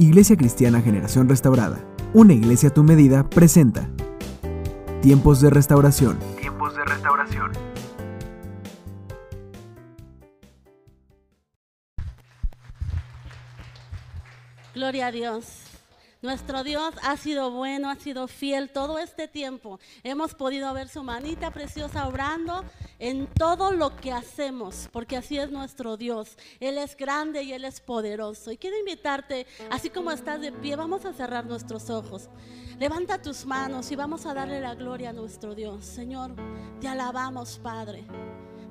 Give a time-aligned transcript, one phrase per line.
[0.00, 3.90] Iglesia Cristiana Generación Restaurada, una iglesia a tu medida, presenta
[5.02, 6.20] Tiempos de Restauración.
[6.40, 7.50] Tiempos de Restauración.
[14.72, 15.67] Gloria a Dios.
[16.20, 19.78] Nuestro Dios ha sido bueno, ha sido fiel todo este tiempo.
[20.02, 22.64] Hemos podido ver su manita preciosa obrando
[22.98, 26.36] en todo lo que hacemos, porque así es nuestro Dios.
[26.58, 28.50] Él es grande y Él es poderoso.
[28.50, 32.28] Y quiero invitarte, así como estás de pie, vamos a cerrar nuestros ojos.
[32.80, 35.84] Levanta tus manos y vamos a darle la gloria a nuestro Dios.
[35.84, 36.34] Señor,
[36.80, 38.04] te alabamos, Padre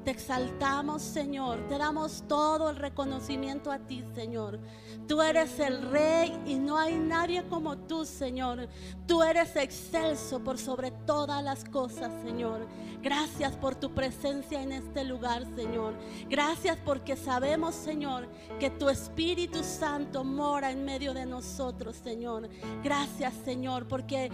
[0.07, 1.67] te exaltamos, Señor.
[1.67, 4.57] Te damos todo el reconocimiento a ti, Señor.
[5.05, 8.69] Tú eres el Rey y no hay nadie como tú, Señor.
[9.05, 12.65] Tú eres excelso por sobre todas las cosas, Señor.
[13.01, 15.93] Gracias por tu presencia en este lugar, Señor.
[16.29, 18.29] Gracias porque sabemos, Señor,
[18.61, 22.47] que tu Espíritu Santo mora en medio de nosotros, Señor.
[22.81, 24.31] Gracias, Señor, porque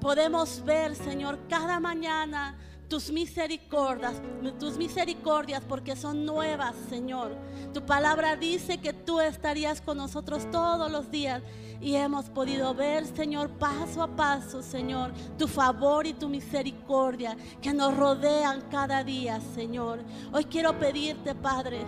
[0.00, 4.14] podemos ver, Señor, cada mañana tus misericordias,
[4.58, 7.36] tus misericordias porque son nuevas, Señor.
[7.72, 11.42] Tu palabra dice que tú estarías con nosotros todos los días
[11.80, 17.72] y hemos podido ver, Señor, paso a paso, Señor, tu favor y tu misericordia que
[17.72, 20.00] nos rodean cada día, Señor.
[20.32, 21.84] Hoy quiero pedirte, Padre,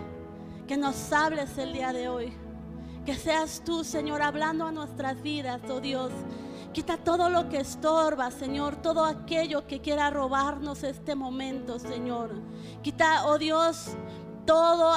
[0.67, 2.33] que nos hables el día de hoy.
[3.05, 6.11] Que seas tú, Señor, hablando a nuestras vidas, oh Dios.
[6.77, 12.29] Quita todo lo que estorba, Señor, todo aquello que quiera robarnos este momento, Señor.
[12.83, 13.95] Quita, oh Dios,
[14.45, 14.93] todo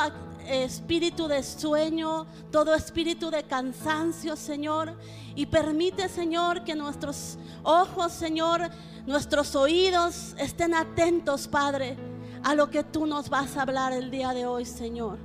[0.46, 4.92] espíritu de sueño, todo espíritu de cansancio, Señor.
[5.34, 8.68] Y permite, Señor, que nuestros ojos, Señor,
[9.06, 11.96] nuestros oídos estén atentos, Padre,
[12.42, 15.16] a lo que tú nos vas a hablar el día de hoy, Señor.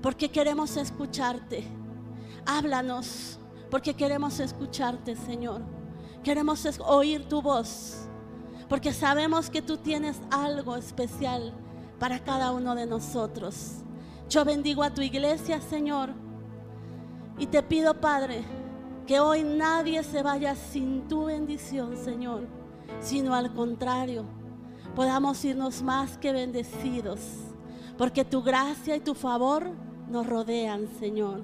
[0.00, 1.66] Porque queremos escucharte.
[2.46, 5.77] Háblanos, porque queremos escucharte, Señor.
[6.22, 8.08] Queremos oír tu voz,
[8.68, 11.54] porque sabemos que tú tienes algo especial
[11.98, 13.82] para cada uno de nosotros.
[14.28, 16.10] Yo bendigo a tu iglesia, Señor,
[17.38, 18.44] y te pido, Padre,
[19.06, 22.46] que hoy nadie se vaya sin tu bendición, Señor,
[23.00, 24.24] sino al contrario,
[24.94, 27.20] podamos irnos más que bendecidos,
[27.96, 29.70] porque tu gracia y tu favor
[30.08, 31.42] nos rodean, Señor.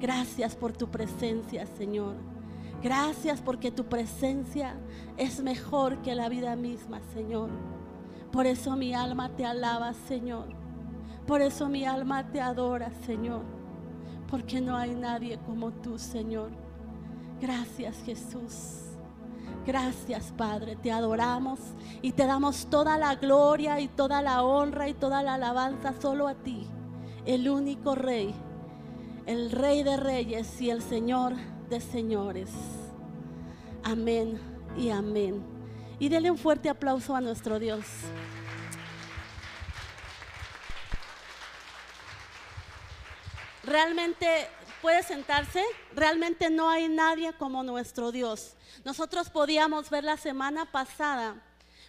[0.00, 2.35] Gracias por tu presencia, Señor.
[2.82, 4.76] Gracias porque tu presencia
[5.16, 7.50] es mejor que la vida misma, Señor.
[8.30, 10.48] Por eso mi alma te alaba, Señor.
[11.26, 13.42] Por eso mi alma te adora, Señor.
[14.28, 16.50] Porque no hay nadie como tú, Señor.
[17.40, 18.82] Gracias, Jesús.
[19.66, 20.76] Gracias, Padre.
[20.76, 21.58] Te adoramos
[22.02, 26.28] y te damos toda la gloria y toda la honra y toda la alabanza solo
[26.28, 26.66] a ti,
[27.24, 28.34] el único Rey,
[29.26, 31.34] el Rey de Reyes y el Señor
[31.68, 32.50] de señores.
[33.82, 34.40] Amén
[34.76, 35.44] y amén.
[35.98, 37.84] Y denle un fuerte aplauso a nuestro Dios.
[43.64, 44.48] Realmente
[44.80, 48.54] puede sentarse, realmente no hay nadie como nuestro Dios.
[48.84, 51.42] Nosotros podíamos ver la semana pasada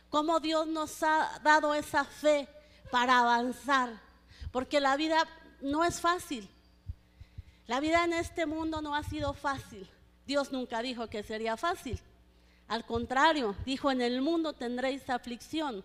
[0.09, 2.47] cómo Dios nos ha dado esa fe
[2.89, 4.01] para avanzar,
[4.51, 5.27] porque la vida
[5.61, 6.49] no es fácil.
[7.67, 9.88] La vida en este mundo no ha sido fácil.
[10.25, 12.00] Dios nunca dijo que sería fácil.
[12.69, 15.83] Al contrario, dijo, en el mundo tendréis aflicción.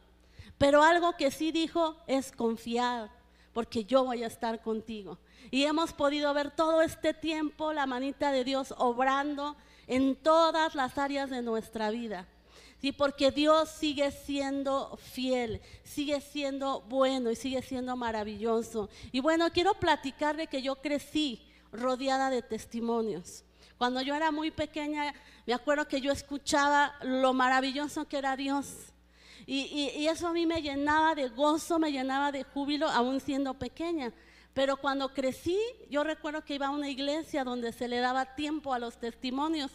[0.59, 3.11] Pero algo que sí dijo es confiar,
[3.53, 5.19] porque yo voy a estar contigo.
[5.51, 9.57] Y hemos podido ver todo este tiempo la manita de Dios obrando
[9.89, 12.29] en todas las áreas de nuestra vida.
[12.81, 18.89] Sí, porque Dios sigue siendo fiel, sigue siendo bueno y sigue siendo maravilloso.
[19.11, 21.41] Y bueno, quiero platicarle que yo crecí
[21.73, 23.45] rodeada de testimonios.
[23.79, 25.13] Cuando yo era muy pequeña,
[25.47, 28.93] me acuerdo que yo escuchaba lo maravilloso que era Dios.
[29.47, 34.13] Y, eso a mí me llenaba de gozo, me llenaba de júbilo, aún siendo pequeña.
[34.55, 35.59] Pero cuando crecí,
[35.91, 39.73] yo recuerdo que iba a una iglesia donde se le daba tiempo a los testimonios.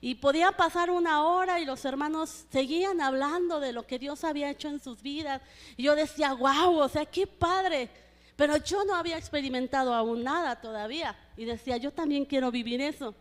[0.00, 4.50] Y podía pasar una hora y los hermanos seguían hablando de lo que Dios había
[4.50, 5.40] hecho en sus vidas.
[5.78, 7.88] Y yo decía, wow, o sea, qué padre.
[8.36, 11.16] Pero yo no había experimentado aún nada todavía.
[11.36, 13.14] Y decía, yo también quiero vivir eso.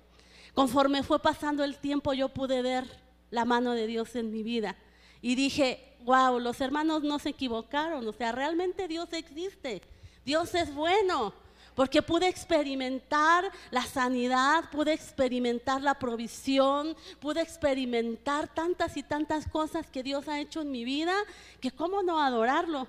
[0.54, 2.86] Conforme fue pasando el tiempo, yo pude ver
[3.30, 4.76] la mano de Dios en mi vida.
[5.22, 8.08] Y dije, wow, los hermanos no se equivocaron.
[8.08, 9.82] O sea, realmente Dios existe.
[10.26, 11.34] Dios es bueno.
[11.76, 19.90] Porque pude experimentar la sanidad, pude experimentar la provisión, pude experimentar tantas y tantas cosas
[19.90, 21.16] que Dios ha hecho en mi vida,
[21.60, 22.88] que cómo no adorarlo,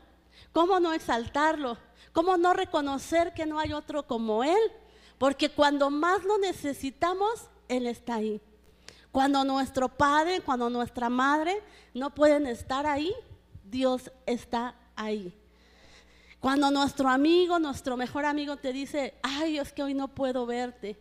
[0.53, 1.79] cómo no exaltarlo,
[2.15, 4.73] cómo no reconocer que no hay otro como Él
[5.19, 8.41] Porque cuando más lo necesitamos, Él está ahí.
[9.13, 11.63] Cuando nuestro padre, cuando nuestra madre
[11.93, 13.15] no pueden estar ahí,
[13.65, 15.33] Dios está ahí.
[16.41, 20.99] Cuando nuestro amigo, nuestro mejor amigo te dice, ay, es que hoy no puedo verte,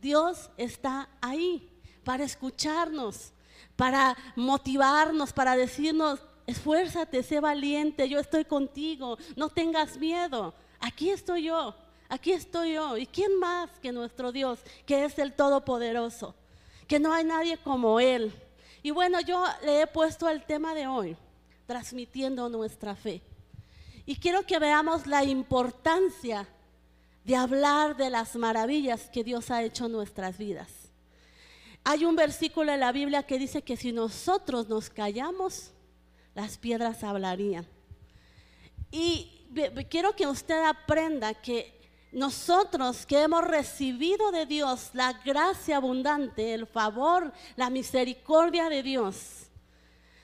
[0.00, 1.70] Dios está ahí
[2.04, 3.32] para escucharnos,
[3.76, 11.44] para motivarnos, para decirnos, esfuérzate, sé valiente, yo estoy contigo, no tengas miedo, aquí estoy
[11.44, 11.74] yo,
[12.08, 12.96] aquí estoy yo.
[12.96, 16.34] ¿Y quién más que nuestro Dios, que es el Todopoderoso?
[16.86, 18.32] Que no hay nadie como Él.
[18.82, 21.16] Y bueno, yo le he puesto el tema de hoy,
[21.66, 23.22] transmitiendo nuestra fe.
[24.06, 26.46] Y quiero que veamos la importancia
[27.24, 30.68] de hablar de las maravillas que Dios ha hecho en nuestras vidas.
[31.82, 35.70] Hay un versículo en la Biblia que dice que si nosotros nos callamos,
[36.34, 37.66] las piedras hablarían.
[38.90, 39.46] Y
[39.88, 41.74] quiero que usted aprenda que
[42.12, 49.48] nosotros que hemos recibido de Dios la gracia abundante, el favor, la misericordia de Dios,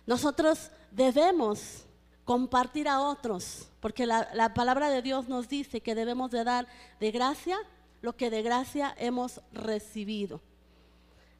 [0.06, 1.84] nosotros debemos
[2.24, 6.68] compartir a otros, porque la, la, palabra de Dios nos dice que debemos de dar
[7.00, 7.58] de gracia
[8.02, 10.40] lo que de gracia hemos recibido.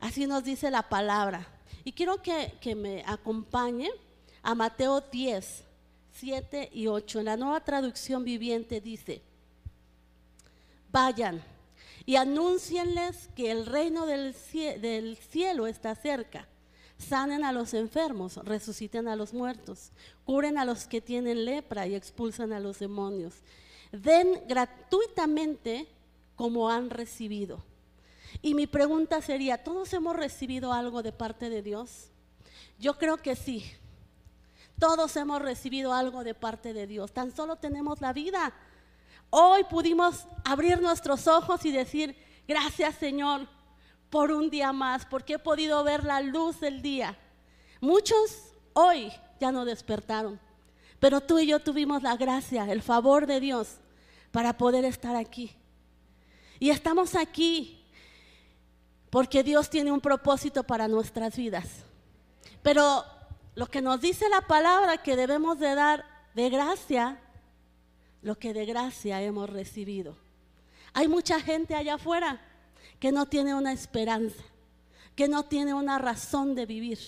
[0.00, 1.46] Así nos dice la palabra.
[1.84, 3.90] Y quiero que, que me acompañe
[4.42, 5.64] a Mateo 10,
[6.12, 7.20] 7 y 8.
[7.20, 9.22] En la nueva traducción viviente dice,
[10.90, 11.42] vayan
[12.06, 14.34] y anúncienles que el reino del,
[14.80, 16.48] del cielo está cerca.
[16.98, 19.90] Sanen a los enfermos, resuciten a los muertos,
[20.24, 23.34] curen a los que tienen lepra y expulsan a los demonios.
[23.92, 25.88] Den gratuitamente
[26.36, 27.62] como han recibido.
[28.42, 32.10] Y mi pregunta sería, ¿todos hemos recibido algo de parte de Dios?
[32.78, 33.64] Yo creo que sí.
[34.80, 37.12] Todos hemos recibido algo de parte de Dios.
[37.12, 38.54] Tan solo tenemos la vida.
[39.28, 42.16] Hoy pudimos abrir nuestros ojos y decir,
[42.48, 43.46] gracias Señor
[44.08, 47.16] por un día más, porque he podido ver la luz del día.
[47.82, 50.40] Muchos hoy ya no despertaron,
[50.98, 53.76] pero tú y yo tuvimos la gracia, el favor de Dios
[54.32, 55.54] para poder estar aquí.
[56.58, 57.84] Y estamos aquí
[59.10, 61.68] porque Dios tiene un propósito para nuestras vidas.
[62.62, 63.04] Pero
[63.60, 67.20] lo que nos dice la palabra que debemos de dar de gracia,
[68.22, 70.16] lo que de gracia hemos recibido.
[70.94, 72.40] Hay mucha gente allá afuera
[72.98, 74.42] que no tiene una esperanza,
[75.14, 76.98] que no tiene una razón de vivir,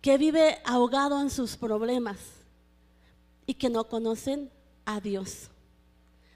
[0.00, 2.18] que vive ahogado en sus problemas
[3.46, 4.48] y que no conocen
[4.84, 5.50] a Dios.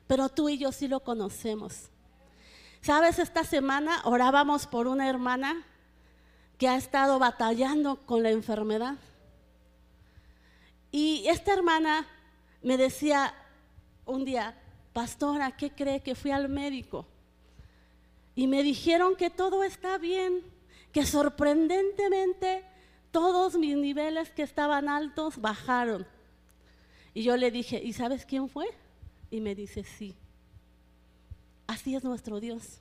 [0.09, 1.91] Pero tú y yo sí lo conocemos.
[2.81, 5.65] Sabes, esta semana orábamos por una hermana
[6.63, 8.95] que ha estado batallando con la enfermedad.
[10.93, 12.07] Y esta hermana
[12.63, 13.35] me decía
[14.07, 14.57] un día,
[14.93, 17.05] pastora, ¿qué cree que fui al médico?
[18.37, 20.45] Y me dijeron que todo está bien,
[20.93, 22.65] que sorprendentemente
[23.11, 26.07] todos mis niveles que estaban altos bajaron.
[27.13, 28.69] Y yo le dije, ¿y sabes quién fue?
[29.33, 30.15] Y me dice, sí.
[31.67, 32.79] Así es nuestro Dios.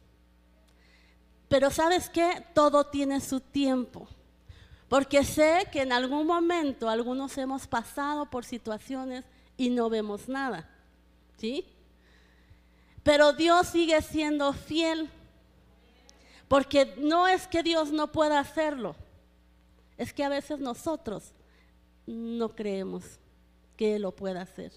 [1.51, 2.45] Pero sabes qué?
[2.53, 4.07] Todo tiene su tiempo.
[4.88, 9.25] Porque sé que en algún momento algunos hemos pasado por situaciones
[9.57, 10.69] y no vemos nada.
[11.36, 11.65] ¿Sí?
[13.03, 15.09] Pero Dios sigue siendo fiel.
[16.48, 18.96] Porque no es que Dios no pueda hacerlo.
[19.98, 21.34] Es que a veces nosotros
[22.08, 23.03] no creemos
[23.75, 24.72] que Él lo pueda hacer.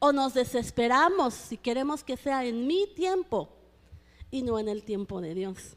[0.00, 3.48] O nos desesperamos si queremos que sea en mi tiempo
[4.28, 5.76] y no en el tiempo de Dios.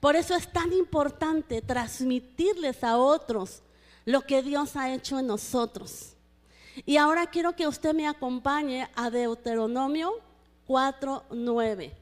[0.00, 3.62] Por eso es tan importante transmitirles a otros
[4.04, 6.14] lo que Dios ha hecho en nosotros.
[6.86, 10.12] Y ahora quiero que usted me acompañe a Deuteronomio
[10.66, 11.92] 4:9.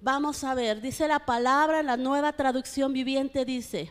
[0.00, 3.90] Vamos a ver, dice la palabra, la nueva traducción viviente dice,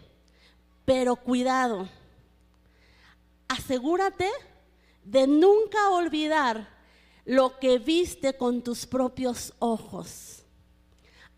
[0.86, 1.90] pero cuidado,
[3.48, 4.30] asegúrate
[5.04, 6.70] de nunca olvidar
[7.26, 10.44] lo que viste con tus propios ojos.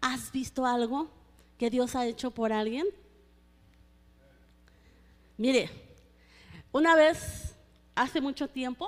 [0.01, 1.09] ¿Has visto algo?
[1.57, 2.87] Que Dios ha hecho por alguien?
[5.37, 5.69] Mire,
[6.71, 7.55] una vez,
[7.95, 8.87] hace mucho tiempo,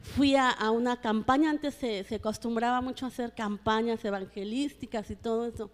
[0.00, 5.46] fui a, una campaña, antes se, se, acostumbraba mucho a hacer campañas evangelísticas y todo
[5.46, 5.70] eso.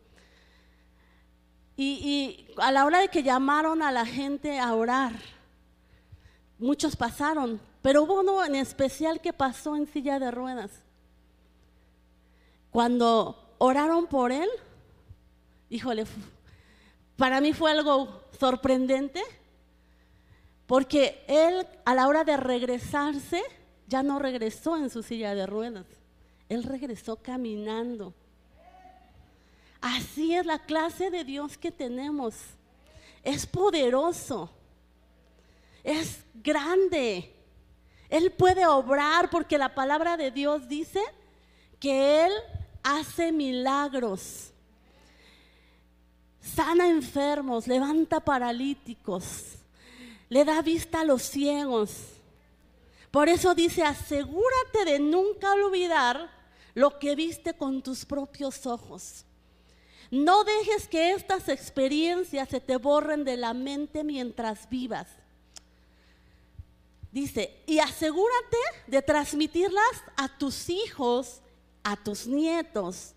[1.76, 5.12] Y, y a la hora de que llamaron a la gente a orar,
[6.58, 10.70] muchos pasaron, pero hubo uno en especial que pasó en silla de ruedas.
[12.70, 14.48] Cuando oraron por él,
[15.74, 16.04] híjole,
[17.16, 19.20] para mí fue algo sorprendente,
[20.66, 23.42] porque él a la hora de regresarse
[23.88, 25.86] ya no regresó en su silla de ruedas,
[26.48, 28.14] Él regresó caminando.
[29.80, 32.34] Así es la clase de Dios que tenemos.
[33.22, 34.50] Es poderoso.
[35.82, 37.34] Es grande.
[38.08, 41.00] Él puede obrar porque la palabra de Dios dice
[41.78, 42.32] que Él
[42.82, 44.53] hace milagros.
[46.44, 49.54] Sana enfermos, levanta paralíticos,
[50.28, 51.92] le da vista a los ciegos.
[53.10, 56.30] Por eso dice, asegúrate de nunca olvidar
[56.74, 59.24] lo que viste con tus propios ojos.
[60.10, 65.08] No dejes que estas experiencias se te borren de la mente mientras vivas.
[67.10, 71.40] Dice, y asegúrate de transmitirlas a tus hijos,
[71.84, 73.14] a tus nietos.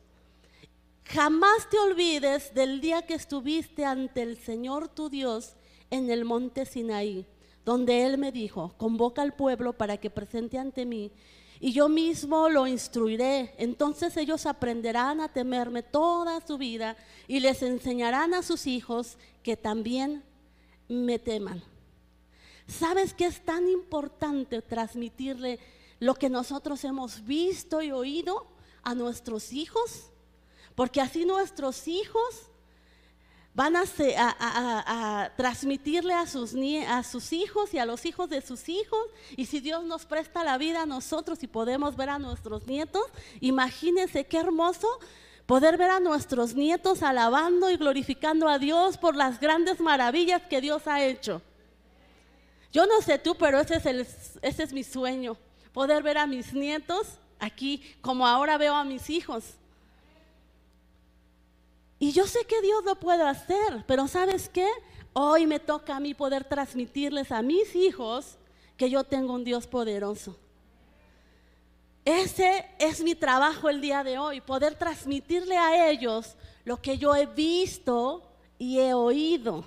[1.10, 5.56] Jamás te olvides del día que estuviste ante el Señor tu Dios
[5.90, 7.26] en el monte Sinaí,
[7.64, 11.14] donde Él me dijo, convoca al pueblo para que presente ante mí,
[11.62, 13.56] y yo mismo lo instruiré.
[13.58, 19.56] Entonces ellos aprenderán a temerme toda su vida y les enseñarán a sus hijos que
[19.56, 20.24] también
[20.90, 21.64] me teman.
[22.68, 25.58] ¿Sabes qué es tan importante transmitirle
[26.00, 28.46] lo que nosotros hemos visto y oído
[28.84, 30.12] a nuestros hijos?
[30.78, 32.44] Porque así nuestros hijos
[33.56, 36.54] van a, transmitirle a sus,
[36.88, 39.00] a sus hijos y a los hijos de sus hijos.
[39.36, 43.06] Y si Dios nos presta la vida a nosotros y podemos ver a nuestros nietos,
[43.42, 44.88] imagínense qué hermoso
[45.48, 50.62] poder ver a nuestros nietos alabando y glorificando a Dios por las grandes maravillas que
[50.62, 51.42] Dios ha hecho.
[52.72, 55.38] Yo no sé tú, pero ese es, ese es mi sueño,
[55.74, 57.08] poder ver a mis nietos
[57.40, 59.56] aquí como ahora veo a mis hijos.
[62.00, 64.68] Y yo sé que Dios lo puede hacer, pero ¿sabes qué?
[65.14, 68.38] Hoy me toca a mí poder transmitirles a mis hijos
[68.78, 70.38] que yo tengo un Dios poderoso.
[72.06, 77.16] Ese es mi trabajo el día de hoy, poder transmitirle a ellos lo que yo
[77.16, 79.66] he visto y he oído.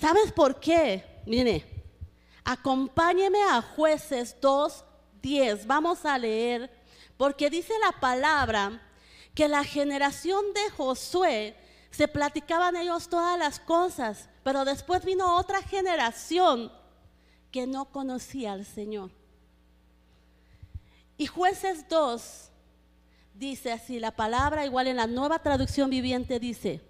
[0.00, 1.04] ¿Sabes por qué?
[1.26, 1.64] Mire,
[2.42, 5.66] acompáñeme a jueces 2.10.
[5.66, 6.70] Vamos a leer,
[7.16, 8.80] porque dice la palabra
[9.34, 11.56] que la generación de Josué
[11.90, 16.72] se platicaban ellos todas las cosas, pero después vino otra generación
[17.50, 19.10] que no conocía al Señor.
[21.18, 22.50] Y jueces 2
[23.34, 26.80] dice así, la palabra igual en la nueva traducción viviente dice,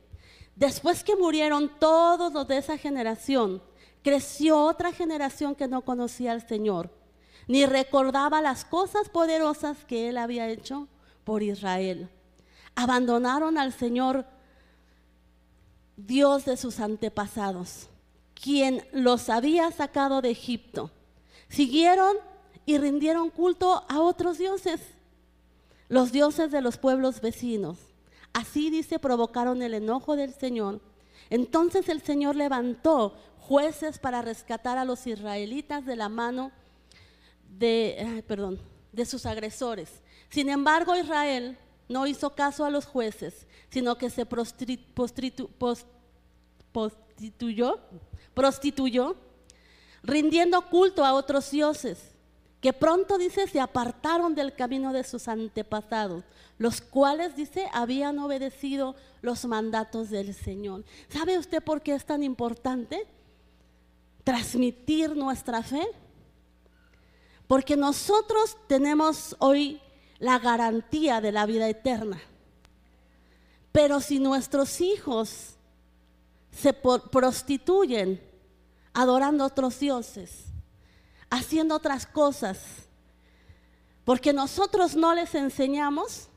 [0.54, 3.62] Después que murieron todos los de esa generación,
[4.02, 6.90] creció otra generación que no conocía al Señor,
[7.48, 10.88] ni recordaba las cosas poderosas que Él había hecho
[11.24, 12.10] por Israel.
[12.74, 14.26] Abandonaron al Señor,
[15.96, 17.88] Dios de sus antepasados,
[18.34, 20.90] quien los había sacado de Egipto.
[21.48, 22.16] Siguieron
[22.64, 24.80] y rindieron culto a otros dioses,
[25.88, 27.78] los dioses de los pueblos vecinos
[28.32, 30.80] Así dice, provocaron el enojo del Señor.
[31.30, 36.50] Entonces el Señor levantó jueces para rescatar a los israelitas de la mano
[37.58, 38.58] de, perdón,
[38.92, 40.02] de sus agresores.
[40.30, 41.58] Sin embargo, Israel
[41.92, 45.48] no hizo caso a los jueces, sino que se prostituyó,
[48.34, 49.16] prostituyó,
[50.02, 52.12] rindiendo culto a otros dioses
[52.62, 56.22] que pronto dice se apartaron del camino de sus antepasados,
[56.58, 60.84] los cuales dice habían obedecido los mandatos del Señor.
[61.08, 63.04] ¿Sabe usted por qué es tan importante
[64.22, 65.84] transmitir nuestra fe?
[67.48, 69.80] Porque nosotros tenemos hoy
[70.22, 72.22] la garantía de la vida eterna.
[73.72, 75.56] Pero si nuestros hijos
[76.52, 78.22] se prostituyen
[78.92, 80.44] adorando a otros dioses,
[81.28, 82.86] haciendo otras cosas,
[84.04, 86.28] porque nosotros no les enseñamos,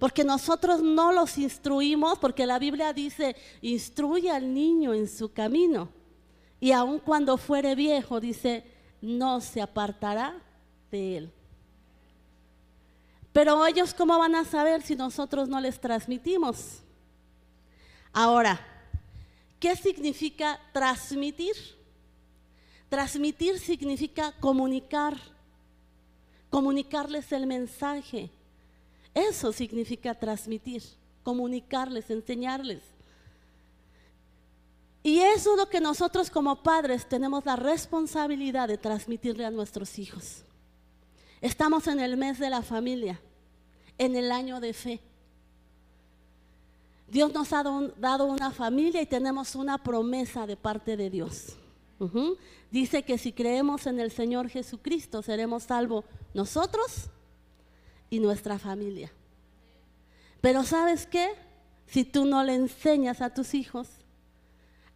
[0.00, 5.88] porque nosotros no los instruimos, porque la Biblia dice, instruye al niño en su camino,
[6.58, 8.64] y aun cuando fuere viejo, dice,
[9.00, 10.42] no se apartará
[10.90, 11.35] de él.
[13.36, 16.78] Pero ellos, ¿cómo van a saber si nosotros no les transmitimos?
[18.10, 18.58] Ahora,
[19.60, 21.54] ¿qué significa transmitir?
[22.88, 25.18] Transmitir significa comunicar,
[26.48, 28.30] comunicarles el mensaje.
[29.12, 30.82] Eso significa transmitir,
[31.22, 32.84] comunicarles, enseñarles.
[35.02, 39.98] Y eso es lo que nosotros como padres tenemos la responsabilidad de transmitirle a nuestros
[39.98, 40.45] hijos.
[41.40, 43.20] Estamos en el mes de la familia,
[43.98, 45.00] en el año de fe.
[47.08, 51.56] Dios nos ha dado una familia y tenemos una promesa de parte de Dios.
[52.70, 57.08] Dice que si creemos en el Señor Jesucristo seremos salvos nosotros
[58.10, 59.12] y nuestra familia.
[60.40, 61.30] Pero ¿sabes qué?
[61.86, 63.88] Si tú no le enseñas a tus hijos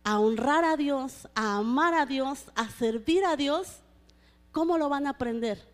[0.02, 3.76] a honrar a Dios, a amar a Dios, a servir a Dios,
[4.50, 5.70] ¿cómo lo van a aprender?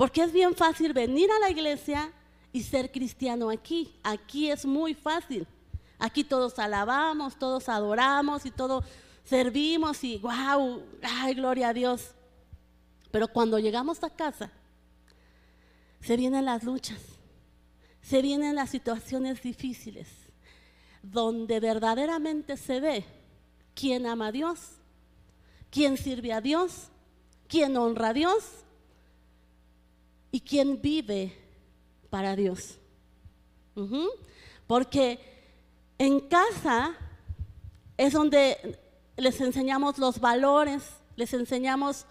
[0.00, 2.10] Porque es bien fácil venir a la iglesia
[2.54, 3.94] y ser cristiano aquí.
[4.02, 5.46] Aquí es muy fácil.
[5.98, 8.82] Aquí todos alabamos, todos adoramos y todos
[9.24, 12.12] servimos y wow, ay, gloria a Dios.
[13.10, 14.50] Pero cuando llegamos a casa,
[16.00, 17.02] se vienen las luchas,
[18.00, 20.08] se vienen las situaciones difíciles,
[21.02, 23.04] donde verdaderamente se ve
[23.74, 24.60] quién ama a Dios,
[25.70, 26.88] quién sirve a Dios,
[27.48, 28.64] quién honra a Dios
[30.30, 31.36] y quién vive
[32.08, 32.78] para Dios.
[34.66, 35.18] Porque
[35.98, 36.94] en casa
[37.96, 38.78] es donde
[39.16, 40.82] les enseñamos los valores,
[41.16, 42.06] les enseñamos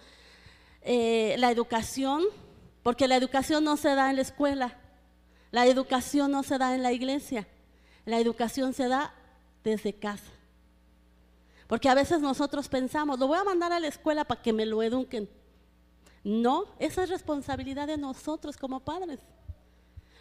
[0.82, 2.24] eh, la educación,
[2.84, 4.78] porque la educación no se da en la escuela,
[5.52, 7.48] la educación no se da en la iglesia,
[8.06, 9.14] la educación se da
[9.64, 10.32] desde casa.
[11.68, 14.66] Porque a veces nosotros pensamos, lo voy a mandar a la escuela para que me
[14.66, 15.30] lo eduquen.
[16.24, 19.20] No, esa es responsabilidad de nosotros como padres.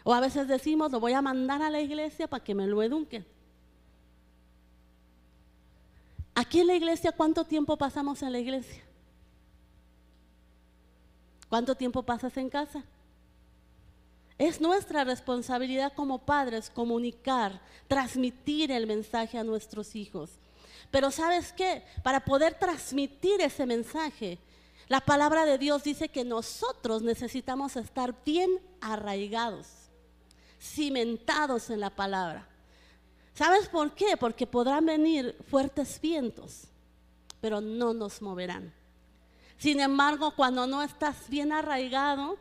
[0.03, 2.81] O a veces decimos, lo voy a mandar a la iglesia para que me lo
[2.81, 3.25] eduquen.
[6.33, 8.81] Aquí en la iglesia, ¿cuánto tiempo pasamos en la iglesia?
[11.49, 12.83] ¿Cuánto tiempo pasas en casa?
[14.37, 20.39] Es nuestra responsabilidad como padres comunicar, transmitir el mensaje a nuestros hijos.
[20.91, 21.83] Pero ¿sabes qué?
[22.03, 24.39] Para poder transmitir ese mensaje,
[24.89, 28.49] la palabra de Dios dice que nosotros necesitamos estar bien
[28.81, 29.67] arraigados,
[30.59, 32.47] cimentados en la palabra.
[33.35, 34.17] ¿Sabes por qué?
[34.17, 36.63] Porque podrán venir fuertes vientos,
[37.39, 38.73] pero no nos moverán.
[39.59, 42.37] Sin embargo, cuando no estás bien arraigado,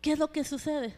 [0.00, 0.96] ¿qué es lo que sucede?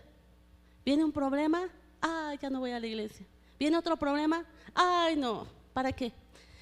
[0.84, 1.70] Viene un problema,
[2.02, 3.24] ay, ya no voy a la iglesia.
[3.58, 6.12] Viene otro problema, ay, no, ¿para qué?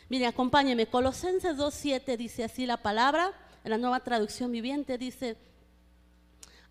[0.08, 3.32] Mire, acompáñeme, Colosenses 2.7 dice así la palabra,
[3.66, 5.36] en la nueva traducción viviente dice,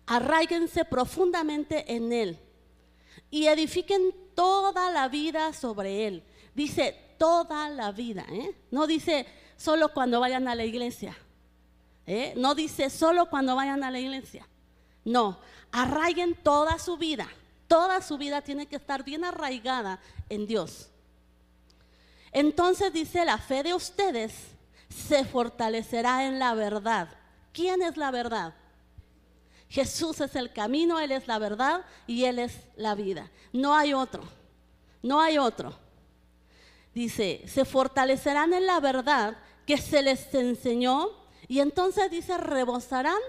[0.06, 2.38] arraíguense profundamente en Él
[3.30, 6.24] y edifiquen toda la vida sobre Él.
[6.54, 8.54] Dice toda la vida, ¿eh?
[8.70, 9.26] no dice
[9.58, 11.14] solo cuando vayan a la iglesia,
[12.06, 12.32] ¿eh?
[12.34, 14.48] no dice solo cuando vayan a la iglesia,
[15.04, 15.38] no,
[15.72, 17.28] arraiguen toda su vida,
[17.68, 20.88] toda su vida tiene que estar bien arraigada en Dios.
[22.32, 24.55] Entonces dice, la fe de ustedes
[24.96, 27.08] se fortalecerá en la verdad.
[27.52, 28.54] ¿Quién es la verdad?
[29.68, 33.30] Jesús es el camino, Él es la verdad y Él es la vida.
[33.52, 34.22] No hay otro,
[35.02, 35.76] no hay otro.
[36.94, 41.10] Dice, se fortalecerán en la verdad que se les enseñó
[41.46, 43.20] y entonces dice, rebosarán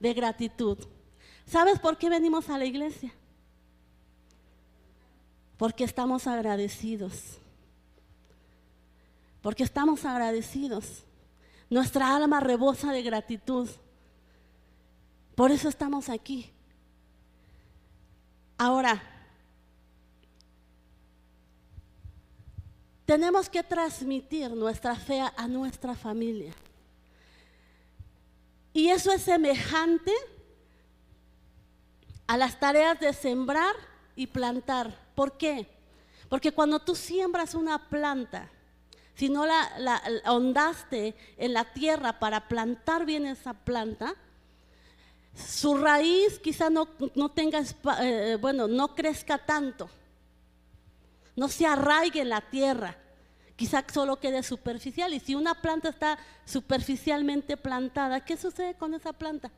[0.00, 0.78] de gratitud.
[1.46, 3.12] ¿Sabes por qué venimos a la iglesia?
[5.56, 7.39] Porque estamos agradecidos.
[9.42, 11.04] Porque estamos agradecidos.
[11.68, 13.68] Nuestra alma rebosa de gratitud.
[15.34, 16.50] Por eso estamos aquí.
[18.58, 19.02] Ahora,
[23.06, 26.52] tenemos que transmitir nuestra fe a nuestra familia.
[28.72, 30.12] Y eso es semejante
[32.26, 33.74] a las tareas de sembrar
[34.14, 34.96] y plantar.
[35.14, 35.66] ¿Por qué?
[36.28, 38.48] Porque cuando tú siembras una planta,
[39.14, 40.74] si no la, la, la
[41.36, 44.14] en la tierra para plantar bien esa planta,
[45.34, 47.62] su raíz quizá no, no tenga,
[48.00, 49.88] eh, bueno, no crezca tanto,
[51.36, 52.96] no se arraigue en la tierra,
[53.56, 55.14] quizá solo quede superficial.
[55.14, 59.50] Y si una planta está superficialmente plantada, ¿qué sucede con esa planta?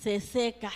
[0.00, 0.70] Se seca.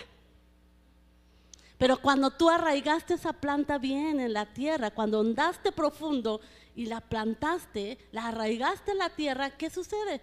[1.77, 6.39] Pero cuando tú arraigaste esa planta bien en la tierra, cuando hondaste profundo
[6.75, 10.21] y la plantaste, la arraigaste en la tierra, ¿qué sucede?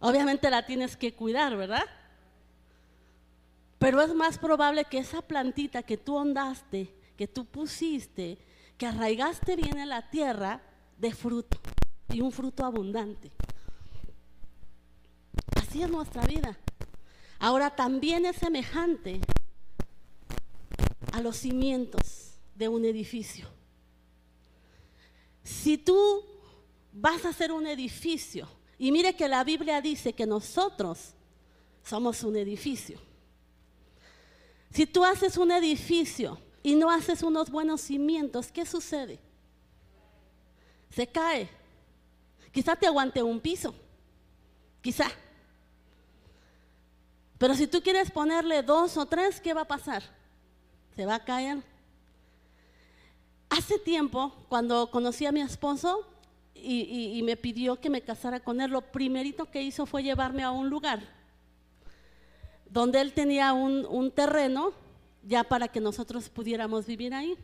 [0.00, 1.84] Obviamente la tienes que cuidar, ¿verdad?
[3.78, 8.38] Pero es más probable que esa plantita que tú hondaste, que tú pusiste,
[8.78, 10.62] que arraigaste bien en la tierra,
[10.98, 11.58] de fruto
[12.08, 13.30] y un fruto abundante.
[15.56, 16.56] Así es nuestra vida.
[17.38, 19.20] Ahora también es semejante
[21.12, 23.53] a los cimientos de un edificio.
[25.44, 26.24] Si tú
[26.92, 31.14] vas a hacer un edificio, y mire que la Biblia dice que nosotros
[31.82, 32.98] somos un edificio.
[34.70, 39.20] Si tú haces un edificio y no haces unos buenos cimientos, ¿qué sucede?
[40.90, 41.48] Se cae.
[42.50, 43.74] Quizá te aguante un piso,
[44.80, 45.10] quizá.
[47.38, 50.02] Pero si tú quieres ponerle dos o tres, ¿qué va a pasar?
[50.96, 51.62] Se va a caer.
[53.56, 56.04] Hace tiempo, cuando conocí a mi esposo
[56.56, 60.50] y, me pidió que me casara con él, lo primerito que hizo fue llevarme a
[60.50, 61.00] un lugar
[62.68, 64.72] donde él tenía un, un terreno
[65.22, 67.38] ya para que nosotros pudiéramos vivir ahí.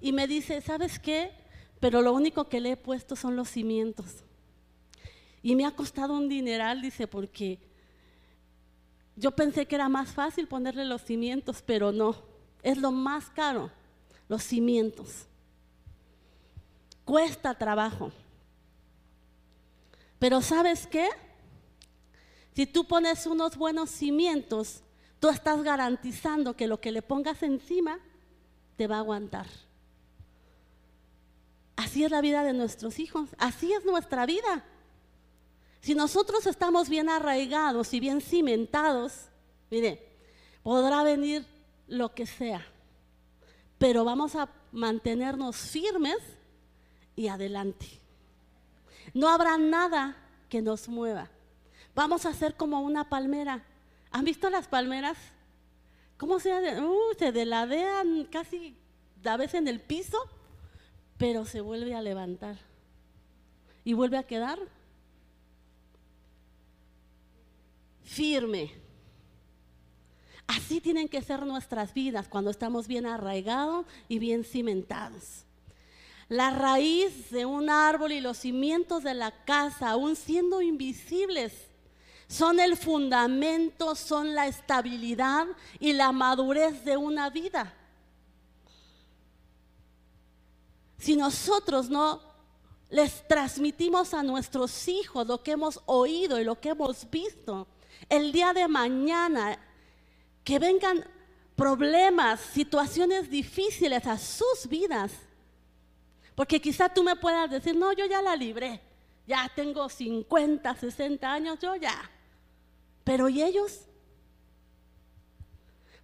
[0.00, 1.32] Y me dice, ¿sabes qué?
[1.78, 4.24] Pero lo único que le he puesto son los cimientos.
[5.42, 7.58] Y me ha costado un dineral, dice, porque
[9.14, 12.16] yo pensé que era más fácil ponerle los cimientos, pero no.
[12.62, 13.70] Es lo más caro,
[14.26, 15.26] los cimientos.
[17.04, 18.12] Cuesta trabajo.
[20.18, 21.08] Pero ¿sabes qué?
[22.54, 24.82] Si tú pones unos buenos cimientos,
[25.20, 27.98] tú estás garantizando que lo que le pongas encima
[28.76, 29.46] te va a aguantar.
[31.76, 34.64] Así es la vida de nuestros hijos, así es nuestra vida.
[35.80, 39.28] Si nosotros estamos bien arraigados y bien cimentados,
[39.70, 40.16] mire,
[40.62, 41.44] podrá venir
[41.88, 42.64] lo que sea,
[43.76, 46.18] pero vamos a mantenernos firmes
[47.16, 47.86] y adelante.
[49.12, 50.16] No habrá nada
[50.48, 51.30] que nos mueva.
[51.94, 53.64] Vamos a ser como una palmera.
[54.10, 55.16] ¿Han visto las palmeras?
[56.16, 58.76] ¿Cómo se, uh, se deladean casi
[59.24, 60.18] a veces en el piso?
[61.18, 62.58] pero se vuelve a levantar
[63.84, 64.58] y vuelve a quedar
[68.02, 68.72] firme.
[70.46, 75.44] Así tienen que ser nuestras vidas cuando estamos bien arraigados y bien cimentados.
[76.28, 81.52] La raíz de un árbol y los cimientos de la casa, aún siendo invisibles,
[82.26, 85.46] son el fundamento, son la estabilidad
[85.78, 87.74] y la madurez de una vida.
[90.98, 92.20] Si nosotros no
[92.88, 97.66] les transmitimos a nuestros hijos lo que hemos oído y lo que hemos visto,
[98.08, 99.58] el día de mañana
[100.42, 101.04] que vengan
[101.56, 105.12] problemas, situaciones difíciles a sus vidas,
[106.34, 108.80] porque quizá tú me puedas decir, no, yo ya la libré,
[109.26, 112.10] ya tengo 50, 60 años, yo ya.
[113.04, 113.82] Pero ¿y ellos?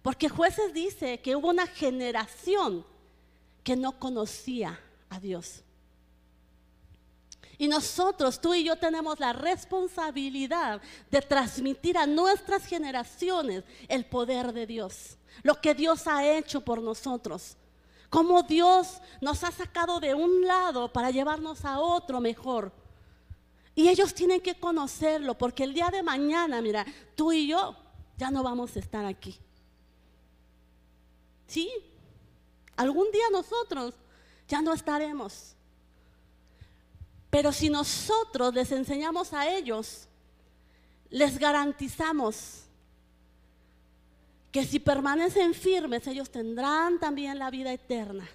[0.01, 2.85] Porque jueces dice que hubo una generación
[3.63, 5.63] que no conocía a Dios.
[7.57, 14.51] Y nosotros, tú y yo, tenemos la responsabilidad de transmitir a nuestras generaciones el poder
[14.51, 17.55] de Dios, lo que Dios ha hecho por nosotros,
[18.11, 22.73] cómo Dios nos ha sacado de un lado para llevarnos a otro mejor.
[23.73, 27.73] Y ellos tienen que conocerlo, porque el día de mañana, mira, tú y yo
[28.17, 29.39] ya no vamos a estar aquí.
[31.47, 31.71] ¿Sí?
[32.75, 33.95] Algún día nosotros
[34.45, 35.55] ya no estaremos.
[37.29, 40.09] Pero si nosotros les enseñamos a ellos,
[41.09, 42.65] les garantizamos
[44.51, 48.27] que si permanecen firmes, ellos tendrán también la vida eterna.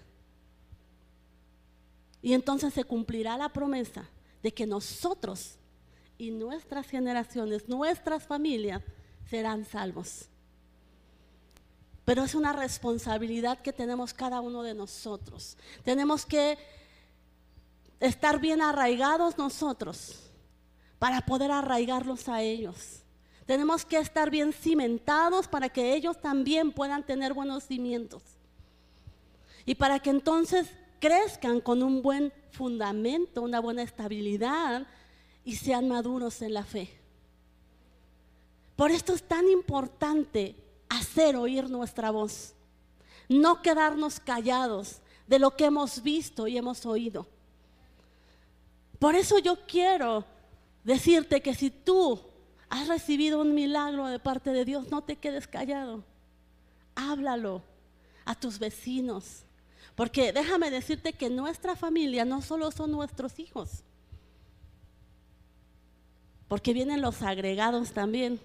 [2.23, 4.09] Y entonces se cumplirá la promesa
[4.43, 5.57] de que nosotros
[6.19, 8.83] y nuestras generaciones, nuestras familias,
[9.29, 10.29] serán salvos.
[12.05, 15.59] Pero es una responsabilidad que tenemos cada uno de nosotros.
[15.85, 16.57] Tenemos que
[18.01, 20.31] estar bien arraigados nosotros
[20.99, 23.03] para poder arraigarlos a ellos.
[23.47, 28.23] Tenemos que estar bien cimentados para que ellos también puedan tener buenos cimientos.
[29.65, 30.69] Y para que entonces
[31.01, 34.87] crezcan con un buen fundamento, una buena estabilidad
[35.45, 36.91] y sean maduros en la fe.
[38.75, 40.57] Por esto es tan importante
[40.89, 42.55] hacer oír nuestra voz,
[43.29, 47.27] no quedarnos callados de lo que hemos visto y hemos oído.
[48.99, 50.25] Por eso yo quiero
[50.85, 52.21] decirte que si tú
[52.69, 56.05] has recibido un milagro de parte de Dios, no te quedes callado.
[56.95, 57.63] Háblalo
[58.25, 59.45] a tus vecinos.
[59.95, 63.83] Porque déjame decirte que nuestra familia no solo son nuestros hijos,
[66.49, 68.39] porque vienen los agregados también,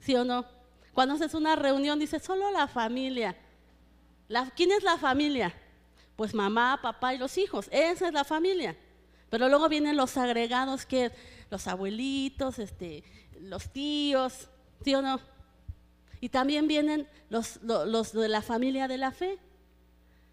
[0.00, 0.44] ¿sí o no?
[0.92, 3.36] Cuando haces una reunión, dice solo la familia.
[4.54, 5.54] ¿Quién es la familia?
[6.16, 7.68] Pues mamá, papá y los hijos.
[7.70, 8.76] Esa es la familia.
[9.30, 11.12] Pero luego vienen los agregados que
[11.50, 13.04] los abuelitos, este,
[13.40, 14.48] los tíos,
[14.84, 15.20] ¿sí o no?
[16.20, 19.38] Y también vienen los, los de la familia de la fe,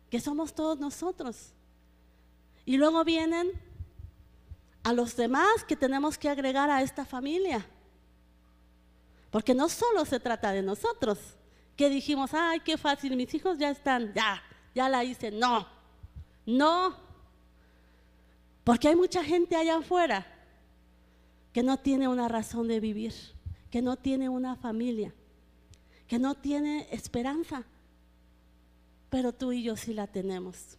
[0.10, 1.54] que somos todos nosotros.
[2.66, 3.52] Y luego vienen
[4.84, 7.66] a los demás que tenemos que agregar a esta familia.
[9.32, 11.18] Porque no solo se trata de nosotros,
[11.76, 14.42] que dijimos, ay, qué fácil, mis hijos ya están, ya,
[14.76, 15.32] ya la hice.
[15.32, 15.68] No,
[16.46, 16.96] no.
[18.64, 20.33] Porque hay mucha gente allá afuera
[21.54, 23.14] que no tiene una razón de vivir,
[23.70, 25.14] que no tiene una familia,
[26.08, 27.64] que no tiene esperanza,
[29.10, 30.78] pero tú y yo sí la tenemos.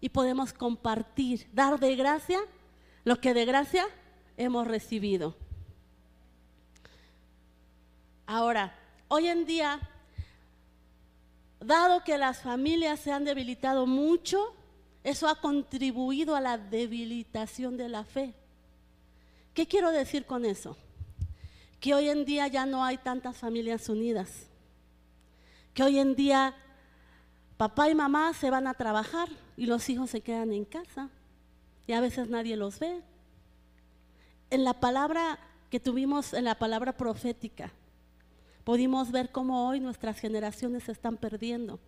[0.00, 2.38] Y podemos compartir, dar de gracia
[3.04, 3.86] lo que de gracia
[4.36, 5.34] hemos recibido.
[8.26, 8.74] Ahora,
[9.08, 9.80] hoy en día,
[11.60, 14.54] dado que las familias se han debilitado mucho,
[15.02, 18.34] eso ha contribuido a la debilitación de la fe.
[19.54, 20.76] ¿Qué quiero decir con eso?
[21.80, 24.48] Que hoy en día ya no hay tantas familias unidas.
[25.72, 26.54] Que hoy en día
[27.56, 31.08] papá y mamá se van a trabajar y los hijos se quedan en casa
[31.86, 33.02] y a veces nadie los ve.
[34.50, 35.38] En la palabra
[35.70, 37.72] que tuvimos, en la palabra profética,
[38.64, 41.78] pudimos ver cómo hoy nuestras generaciones se están perdiendo.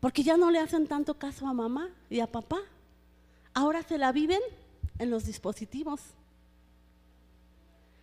[0.00, 2.58] Porque ya no le hacen tanto caso a mamá y a papá.
[3.52, 4.40] Ahora se la viven
[4.98, 6.00] en los dispositivos.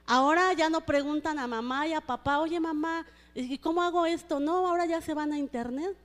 [0.05, 4.39] Ahora ya no preguntan a mamá y a papá, oye mamá, ¿y cómo hago esto?
[4.39, 5.95] No, ahora ya se van a internet.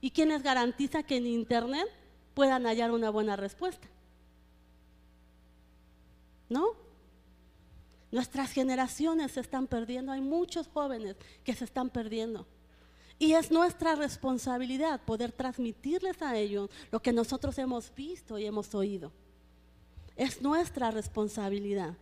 [0.00, 1.88] ¿Y quién les garantiza que en internet
[2.34, 3.86] puedan hallar una buena respuesta?
[6.48, 6.70] ¿No?
[8.10, 12.46] Nuestras generaciones se están perdiendo, hay muchos jóvenes que se están perdiendo.
[13.18, 18.74] Y es nuestra responsabilidad poder transmitirles a ellos lo que nosotros hemos visto y hemos
[18.74, 19.10] oído.
[20.16, 21.94] Es nuestra responsabilidad.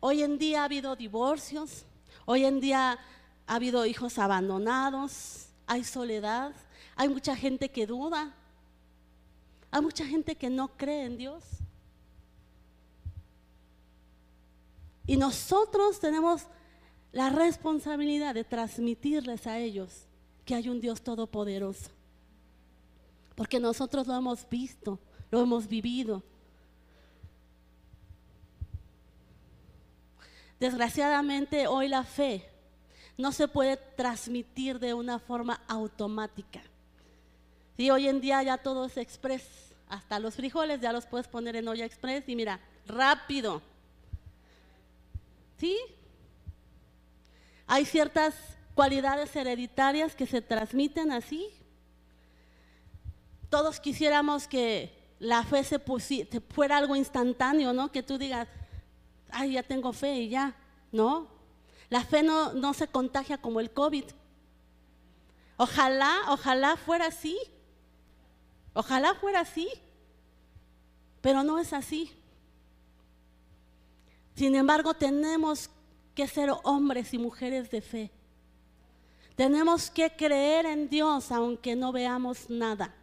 [0.00, 1.84] Hoy en día ha habido divorcios,
[2.24, 2.98] hoy en día
[3.46, 6.52] ha habido hijos abandonados, hay soledad,
[6.96, 8.34] hay mucha gente que duda,
[9.70, 11.42] hay mucha gente que no cree en Dios.
[15.06, 16.46] Y nosotros tenemos
[17.10, 20.06] la responsabilidad de transmitirles a ellos
[20.44, 21.90] que hay un Dios todopoderoso.
[23.34, 24.98] Porque nosotros lo hemos visto,
[25.30, 26.22] lo hemos vivido.
[30.62, 32.48] Desgraciadamente hoy la fe
[33.18, 36.62] no se puede transmitir de una forma automática.
[37.76, 39.42] Y hoy en día ya todo es express.
[39.88, 43.60] Hasta los frijoles ya los puedes poner en olla express y mira, rápido.
[45.58, 45.76] ¿Sí?
[47.66, 48.36] Hay ciertas
[48.76, 51.44] cualidades hereditarias que se transmiten así.
[53.50, 55.80] Todos quisiéramos que la fe se
[56.50, 57.90] fuera algo instantáneo, ¿no?
[57.90, 58.46] Que tú digas,
[59.32, 60.54] ay, ya tengo fe y ya,
[60.90, 61.28] ¿no?
[61.90, 64.04] La fe no, no se contagia como el COVID.
[65.56, 67.38] Ojalá, ojalá fuera así.
[68.72, 69.68] Ojalá fuera así.
[71.20, 72.10] Pero no es así.
[74.34, 75.70] Sin embargo, tenemos
[76.14, 78.10] que ser hombres y mujeres de fe.
[79.36, 82.94] Tenemos que creer en Dios aunque no veamos nada.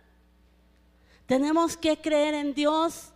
[1.26, 3.10] Tenemos que creer en Dios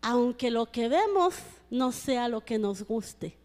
[0.00, 1.34] aunque lo que vemos
[1.70, 3.36] no sea lo que nos guste.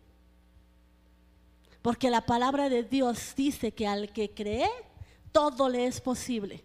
[1.82, 4.70] Porque la palabra de Dios dice que al que cree,
[5.32, 6.64] todo le es posible.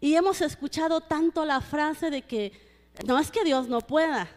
[0.00, 2.52] Y hemos escuchado tanto la frase de que
[3.06, 4.28] no es que Dios no pueda,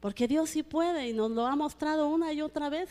[0.00, 2.88] porque Dios sí puede y nos lo ha mostrado una y otra vez,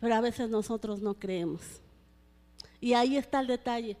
[0.00, 1.62] pero a veces nosotros no creemos.
[2.80, 3.96] Y ahí está el detalle.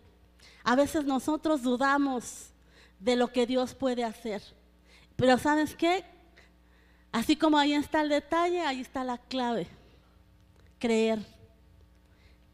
[0.64, 2.50] A veces nosotros dudamos
[2.98, 4.42] de lo que Dios puede hacer.
[5.16, 6.04] Pero ¿sabes qué?
[7.16, 9.66] Así como ahí está el detalle, ahí está la clave.
[10.78, 11.18] Creer.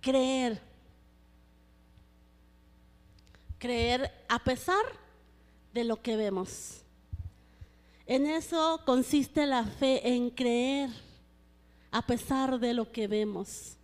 [0.01, 0.63] Creer.
[3.59, 4.85] Creer a pesar
[5.75, 6.81] de lo que vemos.
[8.07, 10.91] En eso consiste la fe, en creer
[11.91, 13.77] a pesar de lo que vemos.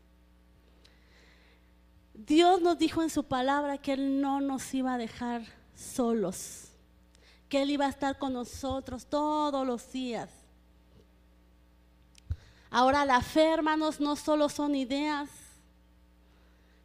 [2.14, 5.43] Dios nos dijo en su palabra que Él no nos iba a dejar
[5.75, 6.69] solos,
[7.49, 10.38] que Él iba a estar con nosotros todos los días.
[12.70, 15.31] Ahora la fe, hermanos, no solo son ideas,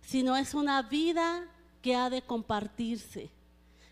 [0.01, 1.45] sino es una vida
[1.81, 3.29] que ha de compartirse.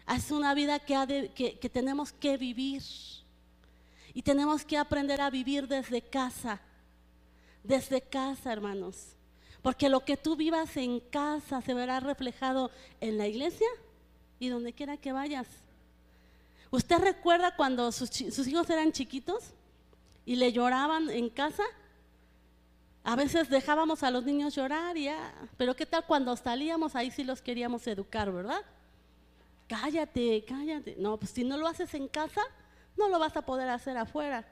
[0.07, 2.81] Es una vida que, tenemos que vivir.
[4.13, 6.61] Y tenemos que aprender a vivir desde casa.
[7.63, 9.15] Desde casa, hermanos.
[9.61, 13.67] Porque lo que tú vivas en casa se verá reflejado en la iglesia
[14.39, 15.47] y donde quiera que vayas.
[16.71, 19.43] ¿Usted recuerda cuando sus hijos eran chiquitos
[20.25, 21.63] y le lloraban en casa?
[23.03, 26.95] A veces dejábamos a los niños llorar y ya, pero ¿qué tal cuando salíamos?
[26.95, 28.61] Ahí sí los queríamos educar, ¿verdad?
[29.67, 30.95] Cállate, cállate.
[30.99, 32.41] No, pues si no lo haces en casa,
[32.97, 34.45] no lo vas a poder hacer afuera.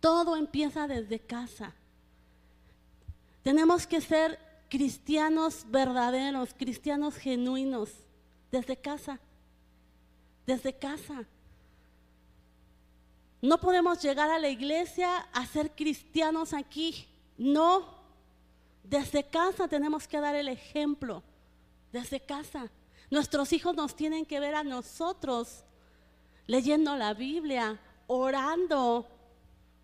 [0.00, 1.74] Todo empieza desde casa.
[3.42, 7.90] Tenemos que ser cristianos verdaderos, cristianos genuinos,
[8.50, 9.18] desde casa,
[10.46, 11.24] desde casa.
[13.40, 17.06] No podemos llegar a la iglesia a ser cristianos aquí.
[17.36, 17.96] No.
[18.82, 21.22] Desde casa tenemos que dar el ejemplo.
[21.92, 22.70] Desde casa.
[23.10, 25.64] Nuestros hijos nos tienen que ver a nosotros
[26.46, 29.06] leyendo la Biblia, orando,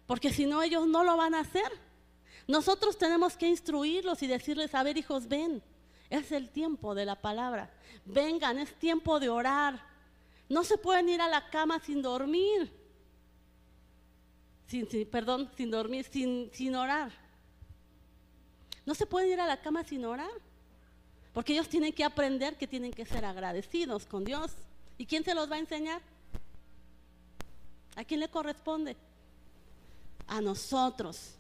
[0.07, 1.71] porque si no ellos no lo van a hacer.
[2.47, 5.63] Nosotros tenemos que instruirlos y decirles, a ver hijos, ven,
[6.11, 7.71] es el tiempo de la palabra.
[8.05, 9.81] Vengan, es tiempo de orar.
[10.49, 12.84] No se pueden ir a la cama sin dormir.
[14.67, 17.13] Sin, perdón, sin dormir, sin, sin orar.
[18.87, 20.31] No se pueden ir a la cama sin orar.
[21.33, 24.53] Porque ellos tienen que aprender que tienen que ser agradecidos con Dios.
[24.97, 26.01] ¿Y quién se los va a enseñar?
[27.97, 28.97] ¿A quién le corresponde?
[30.27, 31.35] A nosotros.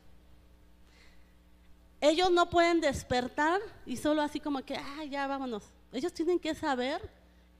[2.00, 5.62] Ellos no pueden despertar y solo así como que, ah, ya vámonos.
[5.92, 7.00] Ellos tienen que saber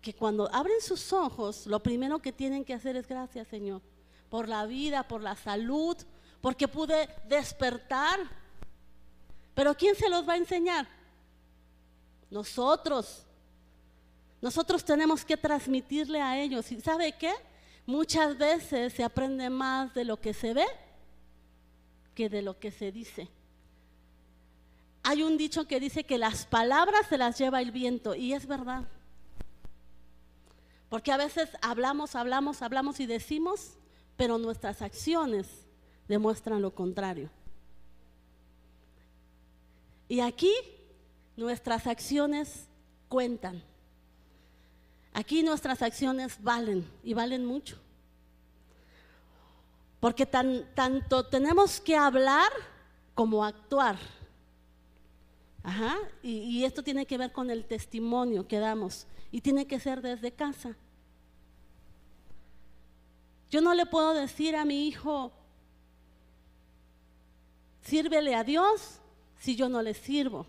[0.03, 3.81] que cuando abren sus ojos, lo primero que tienen que hacer es gracias, Señor,
[4.35, 5.97] por la vida, por la salud,
[6.41, 8.19] porque pude despertar.
[9.55, 10.89] Pero ¿quién se los va a enseñar?
[12.33, 13.25] Nosotros.
[14.43, 16.73] Nosotros tenemos que transmitirle a ellos.
[16.73, 17.33] ¿Y sabe qué?
[17.87, 20.67] Muchas veces se aprende más de lo que se ve
[22.17, 23.29] que de lo que se dice.
[25.05, 28.49] Hay un dicho que dice que las palabras se las lleva el viento y es
[28.49, 28.83] verdad.
[30.89, 33.79] Porque a veces hablamos, hablamos, hablamos y decimos,
[34.17, 35.49] pero nuestras acciones
[36.09, 37.31] demuestran lo contrario.
[40.09, 40.53] Y aquí
[41.37, 42.69] nuestras acciones
[43.09, 43.63] cuentan.
[45.13, 47.79] Aquí nuestras acciones valen y valen mucho.
[50.01, 52.51] Porque tanto tenemos que hablar
[53.15, 53.97] como actuar.
[55.63, 59.81] Ajá, y, y esto tiene que ver con el testimonio que damos y tiene que
[59.81, 60.77] ser desde casa.
[63.55, 65.31] Yo no le puedo decir a mi hijo,
[67.83, 68.99] sírvele a Dios
[69.39, 70.45] si yo no le sirvo.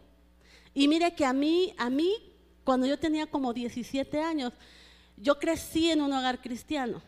[0.74, 2.16] Y mire que a mí, a mí
[2.64, 4.54] cuando yo tenía como 17 años,
[5.18, 7.00] yo crecí en un hogar cristiano,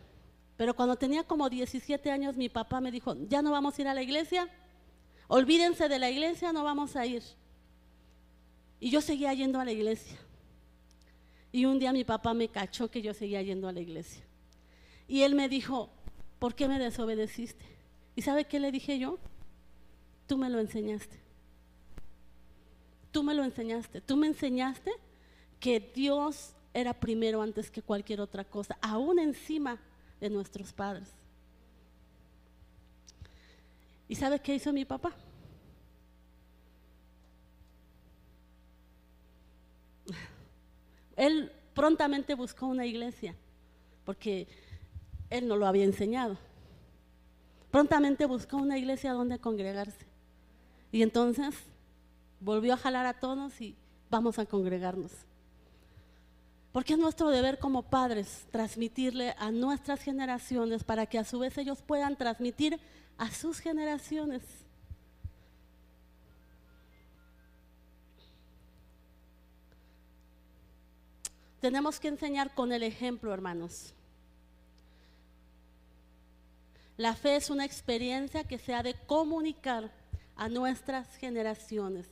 [0.56, 3.88] pero cuando tenía como 17 años mi papá me dijo, ya no vamos a ir
[3.88, 4.48] a la iglesia,
[5.28, 7.24] olvídense de la iglesia, no vamos a ir.
[8.80, 10.16] Y yo seguía yendo a la iglesia.
[11.52, 14.27] Y un día mi papá me cachó que yo seguía yendo a la iglesia.
[15.08, 15.89] Y él me dijo,
[16.39, 17.65] ¿por qué me desobedeciste?
[18.15, 19.20] ¿Y sabe qué le dije yo?
[20.28, 21.20] Tú me lo enseñaste.
[23.12, 24.02] Tú me lo enseñaste.
[24.02, 24.91] Tú me enseñaste
[25.60, 29.80] que Dios era primero antes que cualquier otra cosa, aún encima
[30.20, 31.10] de nuestros padres.
[34.08, 35.12] ¿Y sabe qué hizo mi papá?
[41.15, 43.36] Él prontamente buscó una iglesia,
[44.06, 44.48] porque
[45.30, 46.38] él no lo había enseñado.
[47.72, 50.06] Prontamente buscó una iglesia donde congregarse.
[50.92, 51.56] Y entonces
[52.40, 53.76] volvió a jalar a todos y
[54.10, 55.12] vamos a congregarnos.
[56.72, 61.58] Porque es nuestro deber como padres transmitirle a nuestras generaciones para que a su vez
[61.58, 62.80] ellos puedan transmitir
[63.18, 64.44] a sus generaciones.
[71.60, 73.94] Tenemos que enseñar con el ejemplo, hermanos.
[76.98, 79.92] La fe es una experiencia que se ha de comunicar
[80.36, 82.08] a nuestras generaciones.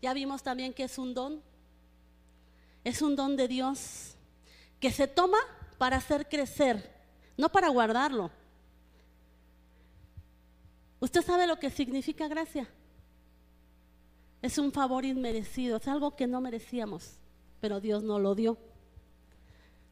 [0.00, 1.42] Ya vimos también que es un don,
[2.82, 4.16] es un don de Dios
[4.80, 5.38] que se toma
[5.76, 6.90] para hacer crecer,
[7.36, 8.30] no para guardarlo.
[11.00, 12.68] ¿Usted sabe lo que significa gracia?
[14.40, 17.18] Es un favor inmerecido, es algo que no merecíamos,
[17.60, 18.56] pero Dios nos lo dio.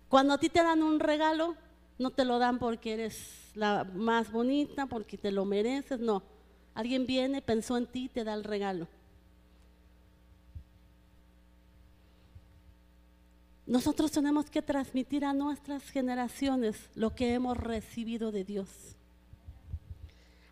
[0.09, 1.55] Cuando a ti te dan un regalo,
[1.99, 6.23] no te lo dan porque eres la más bonita, porque te lo mereces, no.
[6.75, 8.87] Alguien viene, pensó en ti te da el regalo.
[13.67, 18.69] Nosotros tenemos que transmitir a nuestras generaciones lo que hemos recibido de Dios.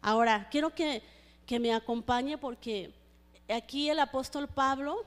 [0.03, 1.03] Ahora, quiero que,
[1.49, 2.93] me acompañe porque
[3.49, 5.05] aquí el apóstol Pablo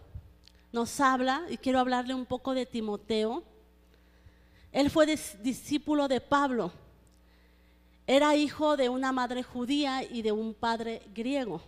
[0.72, 3.44] nos habla, y quiero hablarle un poco de Timoteo.
[4.72, 6.72] Él fue discípulo de Pablo.
[8.10, 11.62] Era hijo de una madre judía y de un padre griego.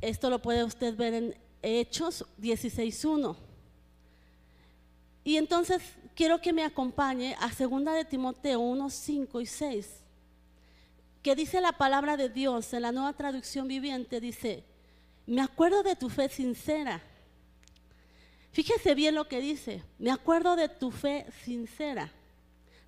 [0.00, 3.36] Esto lo puede usted ver en Hechos 16.1.
[5.22, 5.82] Y entonces
[6.14, 10.02] quiero que me acompañe a 2 de Timoteo 1, 5 y 6,
[11.22, 14.64] que dice la palabra de Dios en la nueva traducción viviente, dice,
[15.26, 17.02] me acuerdo de tu fe sincera.
[18.50, 22.10] Fíjese bien lo que dice, me acuerdo de tu fe sincera,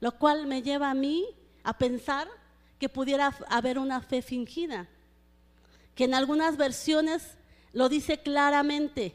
[0.01, 1.27] lo cual me lleva a mí
[1.65, 2.29] a pensar
[2.79, 4.89] que pudiera haber una fe fingida,
[5.95, 7.37] que en algunas versiones
[7.73, 9.15] lo dice claramente.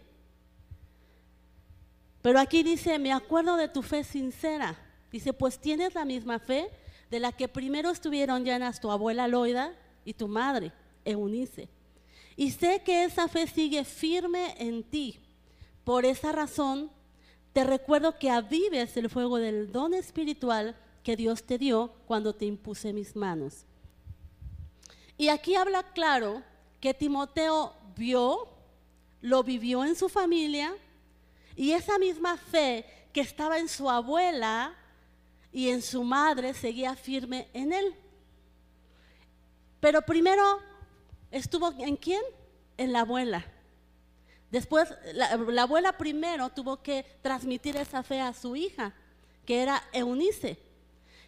[2.21, 4.77] Pero aquí dice, me acuerdo de tu fe sincera.
[5.11, 6.69] Dice, pues tienes la misma fe
[7.09, 9.73] de la que primero estuvieron llenas tu abuela Loida
[10.05, 10.71] y tu madre,
[11.05, 11.69] Eunice.
[12.35, 15.19] Y sé que esa fe sigue firme en ti.
[15.83, 16.89] Por esa razón,
[17.53, 22.45] te recuerdo que avives el fuego del don espiritual que Dios te dio cuando te
[22.45, 23.65] impuse mis manos.
[25.17, 26.41] Y aquí habla claro
[26.81, 28.49] que Timoteo vio,
[29.21, 30.73] lo vivió en su familia,
[31.55, 34.73] y esa misma fe que estaba en su abuela
[35.51, 37.93] y en su madre seguía firme en él.
[39.79, 40.59] Pero primero
[41.29, 42.23] estuvo en quién?
[42.77, 43.45] En la abuela.
[44.53, 48.93] Después, la, abuela primero tuvo que transmitir esa fe a su hija,
[49.47, 50.59] que era Eunice.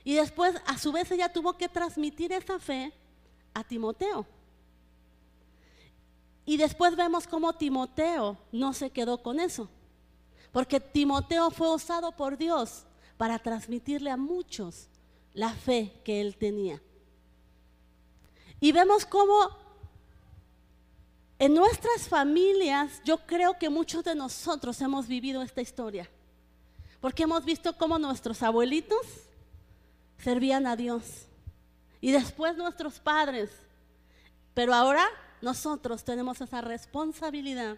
[0.03, 2.93] Y después, a su vez, ella tuvo que transmitir esa fe
[3.51, 4.27] a Timoteo.
[6.45, 9.67] Y después vemos cómo Timoteo no se quedó con eso.
[10.51, 12.85] Porque Timoteo fue usado por Dios
[13.17, 14.87] para transmitirle a muchos
[15.33, 16.79] la fe que él tenía.
[18.59, 19.64] Y vemos cómo
[21.37, 26.09] en nuestras familias yo creo que muchos de nosotros hemos vivido esta historia.
[27.01, 29.05] Porque hemos visto cómo nuestros abuelitos
[30.17, 31.27] servían a Dios.
[32.01, 33.51] Y después nuestros padres.
[34.53, 35.05] Pero ahora
[35.41, 37.77] nosotros tenemos esa responsabilidad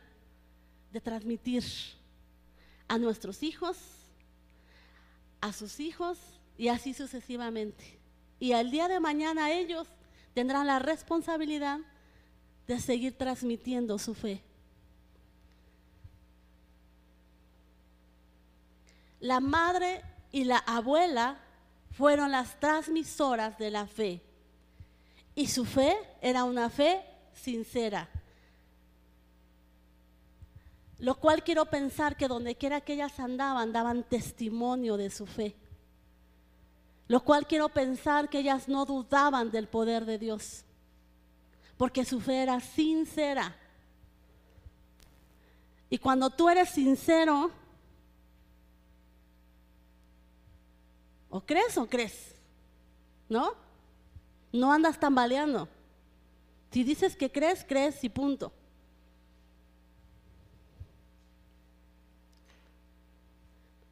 [0.92, 1.64] de transmitir
[2.88, 3.78] a nuestros hijos,
[5.42, 6.18] a sus hijos
[6.58, 8.00] y así sucesivamente.
[8.40, 9.88] Y al día de mañana ellos
[10.34, 11.80] tendrán la responsabilidad
[12.68, 14.44] de seguir transmitiendo su fe.
[19.20, 21.40] La madre y la abuela
[21.92, 24.22] fueron las transmisoras de la fe.
[25.34, 27.04] Y su fe era una fe
[27.34, 28.10] sincera.
[31.00, 35.56] Lo cual quiero pensar que donde quiera que ellas andaban, daban testimonio de su fe.
[37.08, 40.66] Lo cual quiero pensar que ellas no dudaban del poder de Dios,
[41.78, 43.56] porque su fe era sincera.
[45.90, 47.52] Y cuando tú eres sincero,
[51.30, 52.36] o crees o crees,
[53.30, 53.54] ¿no?
[54.52, 55.70] No andas tambaleando.
[56.72, 58.52] Si dices que crees, crees y punto.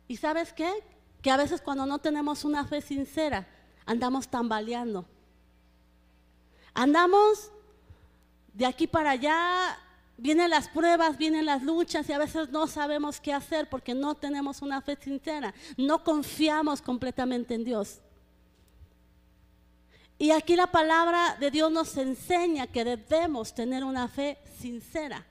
[0.07, 0.71] ¿Y sabes qué?
[1.21, 3.47] Que a veces cuando no tenemos una fe sincera,
[3.85, 5.05] andamos tambaleando.
[6.73, 7.51] Andamos
[8.55, 9.77] de aquí para allá,
[10.17, 14.15] vienen las pruebas, vienen las luchas y a veces no sabemos qué hacer porque no
[14.15, 17.99] tenemos una fe sincera, no confiamos completamente en Dios.
[20.17, 25.25] Y aquí la palabra de Dios nos enseña que debemos tener una fe sincera.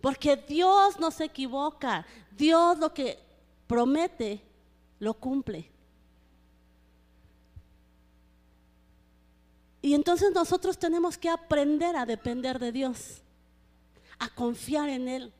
[0.00, 2.06] Porque Dios no se equivoca.
[2.30, 3.18] Dios lo que
[3.66, 4.40] promete,
[4.98, 5.70] lo cumple.
[9.86, 13.22] Y entonces nosotros tenemos que aprender a depender de Dios,
[14.18, 15.32] a confiar en Él.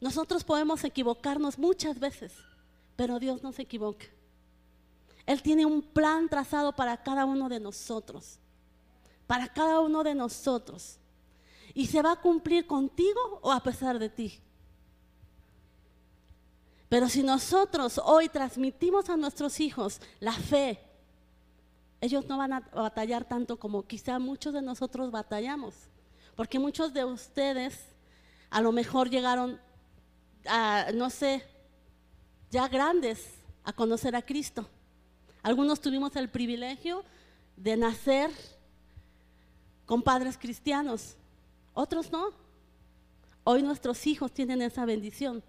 [0.00, 2.32] Nosotros podemos equivocarnos muchas veces,
[2.96, 4.06] pero Dios no se equivoca.
[5.26, 8.40] Él tiene un plan trazado para cada uno de nosotros,
[9.28, 10.98] para cada uno de nosotros.
[11.72, 14.40] Y se va a cumplir contigo o a pesar de ti.
[16.88, 20.91] Pero si nosotros hoy transmitimos a nuestros hijos la fe,
[22.02, 25.74] ellos no van a batallar tanto como quizá muchos de nosotros batallamos.
[26.34, 27.78] Porque muchos de ustedes
[28.50, 29.60] a lo mejor llegaron,
[30.46, 31.44] a, no sé,
[32.50, 33.24] ya grandes
[33.62, 34.68] a conocer a Cristo.
[35.44, 37.04] Algunos tuvimos el privilegio
[37.56, 38.32] de nacer
[39.86, 41.16] con padres cristianos,
[41.72, 42.30] otros no.
[43.44, 45.40] Hoy nuestros hijos tienen esa bendición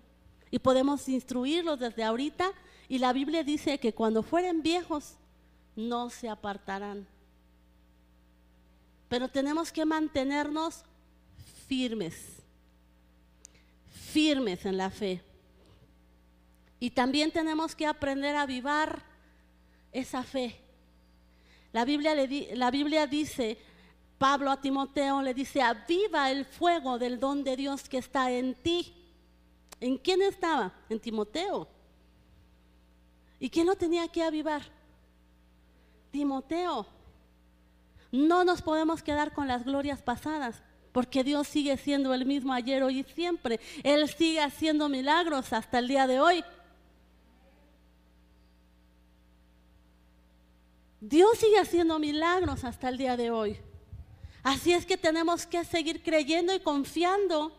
[0.51, 2.51] y podemos instruirlos desde ahorita.
[2.88, 5.16] Y la Biblia dice que cuando fueren viejos,
[5.76, 7.08] no se apartarán.
[9.10, 10.84] Pero tenemos que mantenernos
[11.68, 12.16] firmes,
[13.90, 15.22] firmes en la fe.
[16.80, 19.04] Y también tenemos que aprender a avivar
[19.92, 20.60] esa fe.
[21.72, 23.58] La Biblia, le la Biblia dice,
[24.18, 28.56] Pablo a Timoteo le dice, aviva el fuego del don de Dios que está en
[28.56, 28.94] ti.
[29.80, 30.74] ¿En quién estaba?
[30.90, 31.68] En Timoteo.
[33.40, 34.62] ¿Y quién lo tenía que avivar?
[36.14, 36.86] Timoteo.
[38.11, 40.61] No nos podemos quedar con las glorias pasadas,
[40.93, 43.59] porque Dios sigue siendo el mismo ayer, hoy y siempre.
[43.84, 46.45] Él sigue haciendo milagros hasta el día de hoy.
[51.01, 53.59] Dios sigue haciendo milagros hasta el día de hoy.
[54.43, 57.57] Así es que tenemos que seguir creyendo y confiando,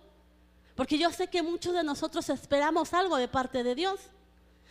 [0.76, 4.00] porque yo sé que muchos de nosotros esperamos algo de parte de Dios.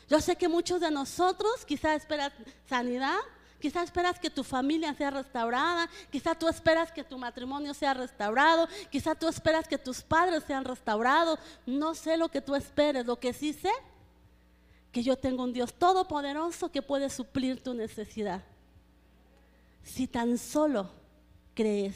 [0.07, 2.31] Yo sé que muchos de nosotros quizás esperan
[2.69, 3.19] sanidad,
[3.64, 8.68] quizás esperas que tu familia sea restaurada, quizás tú esperas que tu matrimonio sea restaurado,
[8.91, 11.39] quizás tú esperas que tus padres sean restaurados.
[11.66, 13.72] No sé lo que tú esperes, lo que sí sé,
[14.91, 18.43] que yo tengo un Dios todopoderoso que puede suplir tu necesidad.
[19.82, 20.89] Si tan solo
[21.53, 21.95] crees,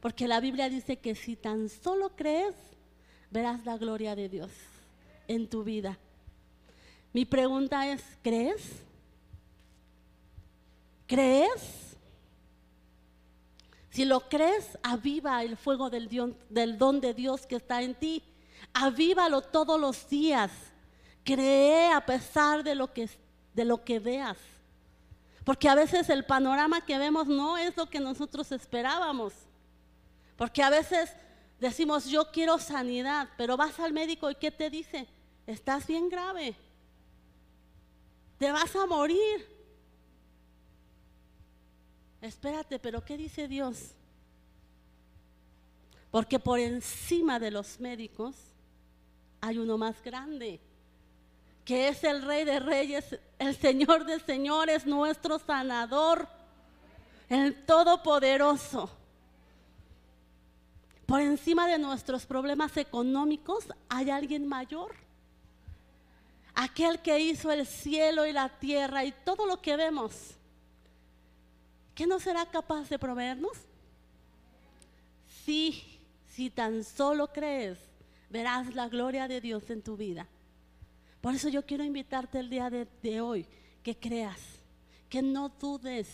[0.00, 2.56] porque la Biblia dice que si tan solo crees,
[3.30, 4.50] verás la gloria de Dios
[5.28, 5.96] en tu vida.
[7.12, 8.82] Mi pregunta es, ¿crees?
[11.06, 11.96] ¿Crees?
[13.90, 16.08] Si lo crees, aviva el fuego del,
[16.48, 18.22] del don de Dios que está en ti.
[18.72, 20.50] Avívalo todos los días.
[21.24, 23.08] Cree a pesar de lo que,
[23.52, 24.38] de lo que veas.
[25.44, 29.34] Porque a veces el panorama que vemos no es lo que nosotros esperábamos.
[30.36, 31.14] Porque a veces
[31.60, 35.06] decimos, yo quiero sanidad, pero vas al médico y ¿qué te dice?
[35.46, 36.56] Estás bien grave.
[38.38, 39.46] Te vas a morir.
[42.22, 43.90] Espérate, pero ¿qué dice Dios?
[46.12, 48.36] Porque por encima de los médicos
[49.40, 50.60] hay uno más grande,
[51.64, 56.28] que es el Rey de Reyes, el Señor de Señores, nuestro sanador,
[57.28, 58.88] el Todopoderoso.
[61.06, 64.94] Por encima de nuestros problemas económicos hay alguien mayor.
[66.54, 70.36] Aquel que hizo el cielo y la tierra y todo lo que vemos.
[71.94, 73.52] ¿Qué no será capaz de proveernos?
[75.44, 77.78] Sí, si tan solo crees,
[78.30, 80.26] verás la gloria de Dios en tu vida.
[81.20, 83.46] Por eso yo quiero invitarte el día de, de hoy,
[83.82, 84.40] que creas,
[85.08, 86.08] que no dudes,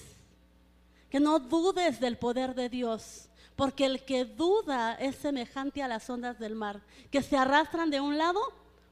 [1.10, 6.08] que no dudes del poder de Dios, porque el que duda es semejante a las
[6.10, 8.40] ondas del mar, que se arrastran de un lado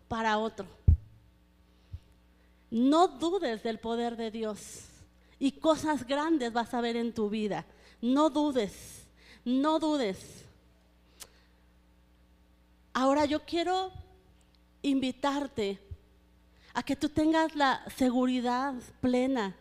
[0.08, 0.66] para otro.
[2.70, 4.84] No dudes del poder de Dios
[5.38, 7.66] y cosas grandes vas a ver en tu vida.
[8.00, 9.06] No dudes,
[9.44, 10.44] no dudes.
[12.92, 13.92] Ahora yo quiero
[14.82, 15.78] invitarte
[16.72, 19.56] a que tú tengas la seguridad plena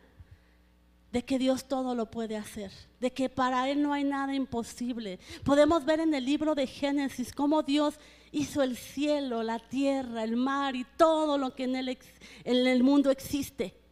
[1.12, 5.18] de que Dios todo lo puede hacer, de que para Él no hay nada imposible.
[5.46, 7.96] Podemos ver en el libro de Génesis cómo Dios
[8.34, 11.98] hizo el cielo, la tierra, el mar y todo lo que en el,
[12.44, 13.85] en el mundo existe.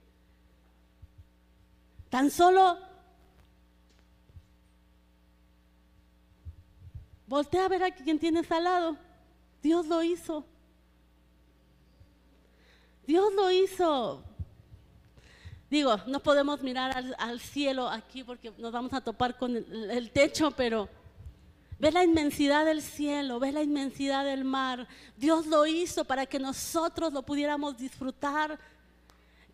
[2.14, 2.78] Tan solo
[7.26, 8.98] voltea a ver a quien tienes al lado.
[9.64, 10.46] Dios lo hizo.
[13.08, 14.24] Dios lo hizo.
[15.72, 20.12] Digo, no podemos mirar al, cielo aquí porque nos vamos a topar con el, el
[20.12, 20.88] techo, pero
[21.80, 24.88] ve la inmensidad del cielo, ve la inmensidad del mar.
[25.18, 28.60] Dios lo hizo para que nosotros lo pudiéramos disfrutar.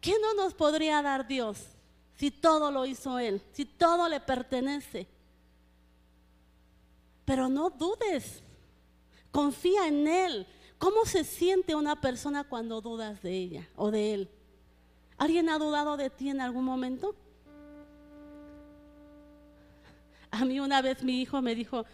[0.01, 1.78] ¿Qué no nos podría dar Dios?
[2.20, 5.07] Si todo lo hizo Él, si todo le pertenece.
[7.24, 8.43] Pero no dudes,
[9.32, 10.47] confía en Él.
[10.78, 14.30] ¿Cómo se siente una persona cuando dudas de ella o de Él?
[15.17, 17.15] ¿Alguien ha dudado de ti en algún momento?
[20.30, 21.86] A mí una vez mi hijo me dijo,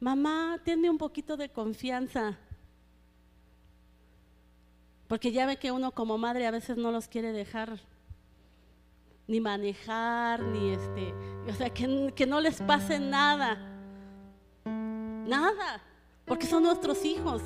[0.00, 2.36] mamá, tiene un poquito de confianza.
[5.06, 7.78] Porque ya ve que uno como madre a veces no los quiere dejar
[9.28, 11.14] ni manejar, ni este,
[11.46, 13.58] o sea, que, que no les pase nada.
[14.64, 15.82] Nada,
[16.24, 17.42] porque son nuestros hijos.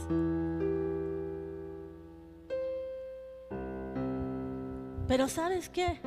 [5.08, 6.00] Pero ¿sabes qué?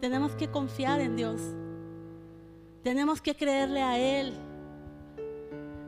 [0.00, 1.40] Tenemos que confiar en Dios.
[2.82, 4.34] Tenemos que creerle a Él.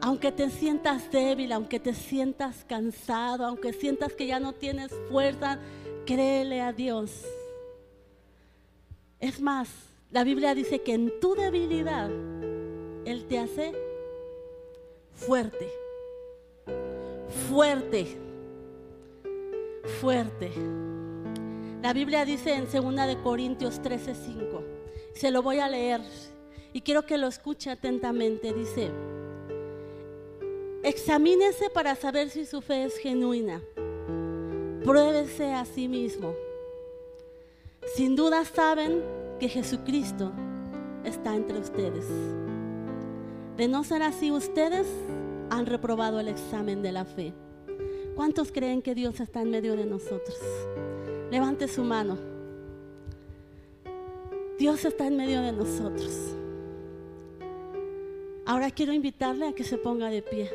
[0.00, 5.58] Aunque te sientas débil, aunque te sientas cansado, aunque sientas que ya no tienes fuerza,
[6.06, 7.26] créele a Dios.
[9.20, 9.68] Es más,
[10.10, 12.10] la Biblia dice que en tu debilidad
[13.06, 13.72] Él te hace
[15.14, 15.70] fuerte,
[17.48, 18.06] fuerte,
[20.00, 20.52] fuerte.
[21.82, 24.62] La Biblia dice en 2 de Corintios 13:5.
[25.14, 26.02] Se lo voy a leer
[26.74, 28.52] y quiero que lo escuche atentamente.
[28.52, 28.90] Dice:
[30.82, 33.62] Examínese para saber si su fe es genuina.
[34.84, 36.34] Pruébese a sí mismo
[37.94, 39.02] sin duda saben
[39.38, 40.32] que Jesucristo
[41.04, 42.06] está entre ustedes.
[43.56, 44.86] De no ser así, ustedes
[45.50, 47.32] han reprobado el examen de la fe.
[48.14, 50.38] ¿Cuántos creen que Dios está en medio de nosotros?
[51.30, 52.18] Levante su mano.
[54.58, 56.34] Dios está en medio de nosotros.
[58.46, 60.50] Ahora quiero invitarle a que se ponga de pie.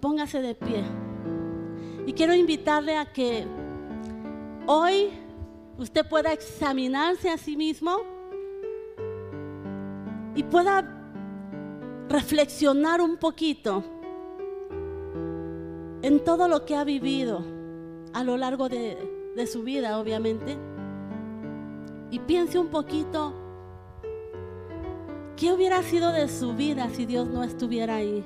[0.00, 0.84] Póngase de pie.
[2.06, 3.46] Y quiero invitarle a que
[4.66, 5.10] hoy
[5.78, 7.98] usted pueda examinarse a sí mismo
[10.34, 10.90] y pueda
[12.08, 13.82] reflexionar un poquito
[16.02, 17.42] en todo lo que ha vivido
[18.12, 18.96] a lo largo de,
[19.50, 20.56] su vida, obviamente.
[22.10, 23.34] Y piense un poquito,
[25.36, 28.24] ¿qué hubiera sido de su vida si Dios no estuviera ahí?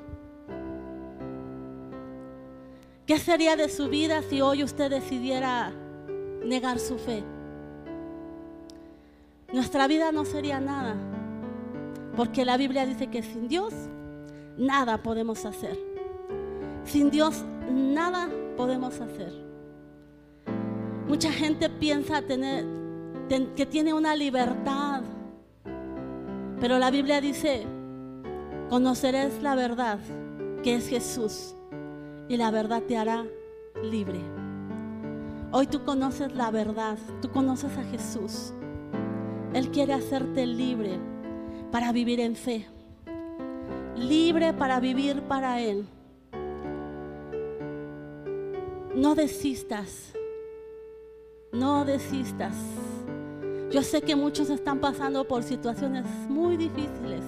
[3.07, 5.72] ¿Qué sería de su vida si hoy usted decidiera
[6.49, 7.22] negar su fe?
[9.53, 10.94] Nuestra vida no sería nada,
[12.16, 13.72] porque la Biblia dice que sin Dios
[14.57, 15.78] nada podemos hacer.
[16.84, 19.32] Sin Dios nada podemos hacer.
[21.07, 22.66] Mucha gente piensa tener,
[23.57, 25.03] que tiene una libertad,
[26.61, 27.66] pero la Biblia dice,
[28.68, 29.99] conocerás la verdad,
[30.62, 31.55] que es Jesús,
[32.28, 33.24] y la verdad te hará
[33.82, 34.20] libre.
[35.51, 38.53] Hoy tú conoces la verdad, tú conoces a Jesús.
[39.55, 41.01] Él quiere hacerte libre
[41.72, 42.66] para vivir en fe,
[43.96, 45.86] libre para vivir para Él.
[48.94, 50.12] No desistas,
[51.51, 52.55] no desistas.
[53.70, 57.22] Yo sé que muchos están pasando por situaciones muy difíciles,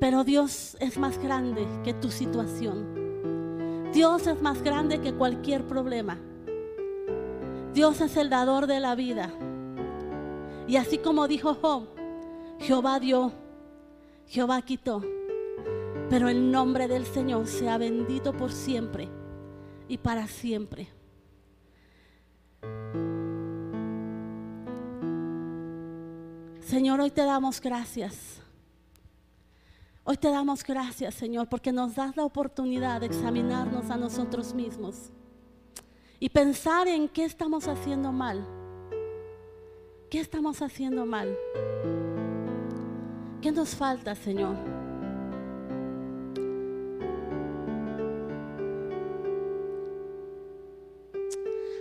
[0.00, 3.03] pero Dios es más grande que tu situación.
[3.94, 6.18] Dios es más grande que cualquier problema.
[7.72, 9.32] Dios es el dador de la vida.
[10.66, 11.86] Y así como dijo Job,
[12.58, 13.32] Jehová dio,
[14.26, 15.00] Jehová quitó.
[16.10, 19.08] Pero el nombre del Señor sea bendito por siempre
[19.86, 20.88] y para siempre.
[26.58, 28.43] Señor, hoy te damos gracias.
[30.06, 35.10] Hoy te damos gracias, Señor, porque nos das la oportunidad de examinarnos a nosotros mismos
[36.20, 38.46] y pensar en qué estamos haciendo mal.
[40.10, 41.34] ¿Qué estamos haciendo mal?
[43.40, 44.56] ¿Qué nos falta, Señor?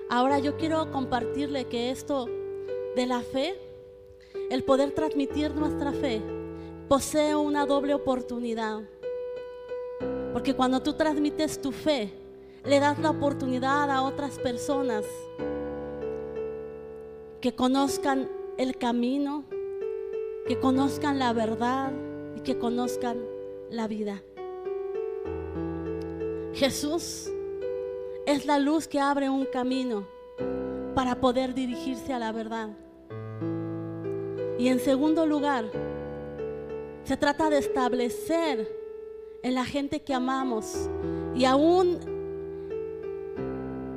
[0.09, 2.27] Ahora yo quiero compartirle que esto
[2.95, 3.53] de la fe,
[4.49, 6.21] el poder transmitir nuestra fe,
[6.87, 8.81] posee una doble oportunidad.
[10.33, 12.11] Porque cuando tú transmites tu fe,
[12.65, 15.05] le das la oportunidad a otras personas
[17.41, 19.43] que conozcan el camino,
[20.47, 21.91] que conozcan la verdad
[22.35, 23.17] y que conozcan
[23.69, 24.23] la vida.
[26.53, 27.29] Jesús
[28.25, 30.07] es la luz que abre un camino
[30.95, 32.69] para poder dirigirse a la verdad.
[34.57, 35.65] Y en segundo lugar,
[37.03, 38.67] se trata de establecer
[39.41, 40.89] en la gente que amamos
[41.35, 41.99] y aún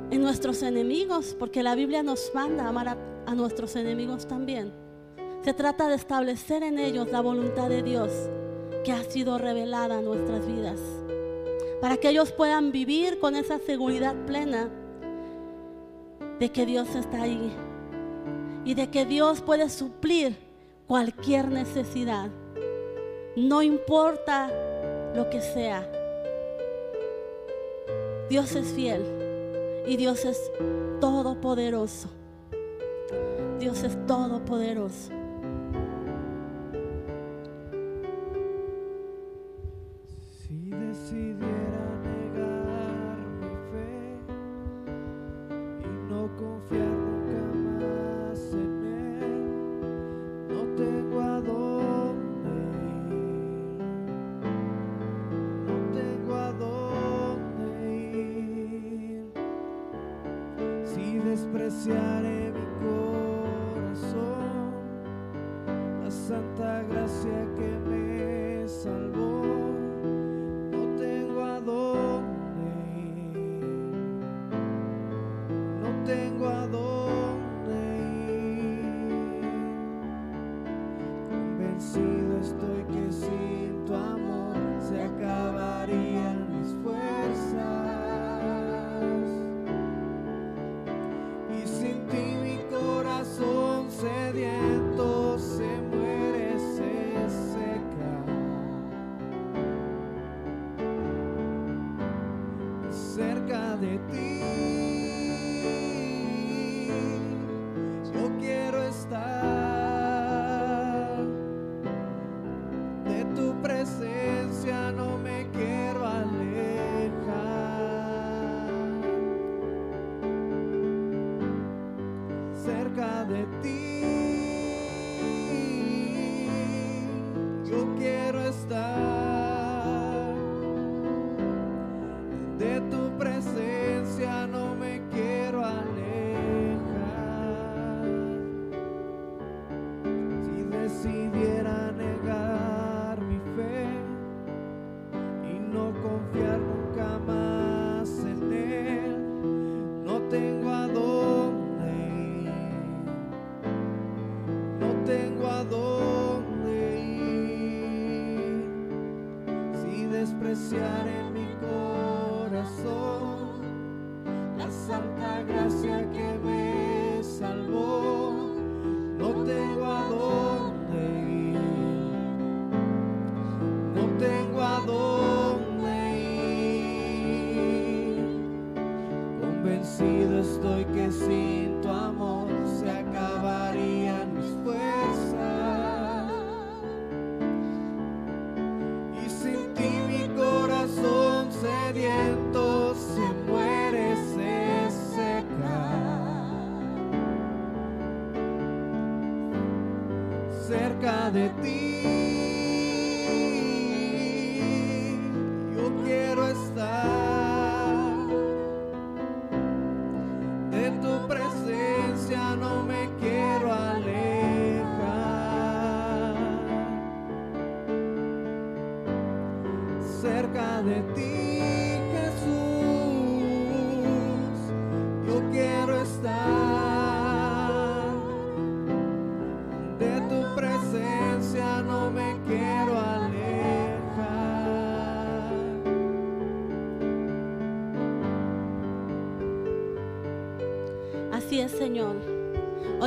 [0.09, 4.73] en nuestros enemigos, porque la Biblia nos manda a amar a, a nuestros enemigos también.
[5.43, 8.11] Se trata de establecer en ellos la voluntad de Dios
[8.83, 10.79] que ha sido revelada en nuestras vidas
[11.81, 14.69] para que ellos puedan vivir con esa seguridad plena
[16.39, 17.51] de que Dios está ahí
[18.65, 20.37] y de que Dios puede suplir
[20.87, 22.29] cualquier necesidad,
[23.37, 24.49] no importa
[25.15, 25.87] lo que sea.
[28.29, 29.05] Dios es fiel
[29.85, 30.51] y Dios es
[30.99, 32.09] todopoderoso.
[33.59, 35.16] Dios es todopoderoso.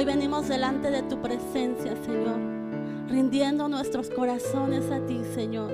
[0.00, 2.38] Hoy venimos delante de tu presencia, Señor,
[3.10, 5.70] rindiendo nuestros corazones a ti, Señor.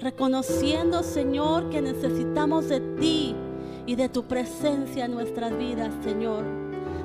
[0.00, 3.36] Reconociendo, Señor, que necesitamos de ti
[3.86, 6.42] y de tu presencia en nuestras vidas, Señor.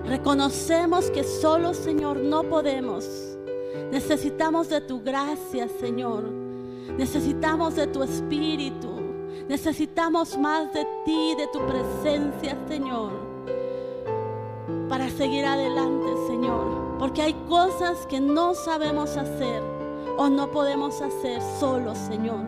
[0.08, 3.08] Reconocemos que solo, Señor, no podemos.
[3.92, 6.24] Necesitamos de tu gracia, Señor.
[6.98, 8.90] Necesitamos de tu espíritu.
[9.48, 13.29] Necesitamos más de ti, de tu presencia, Señor
[14.90, 16.98] para seguir adelante, Señor.
[16.98, 19.62] Porque hay cosas que no sabemos hacer
[20.18, 22.44] o no podemos hacer solos, Señor.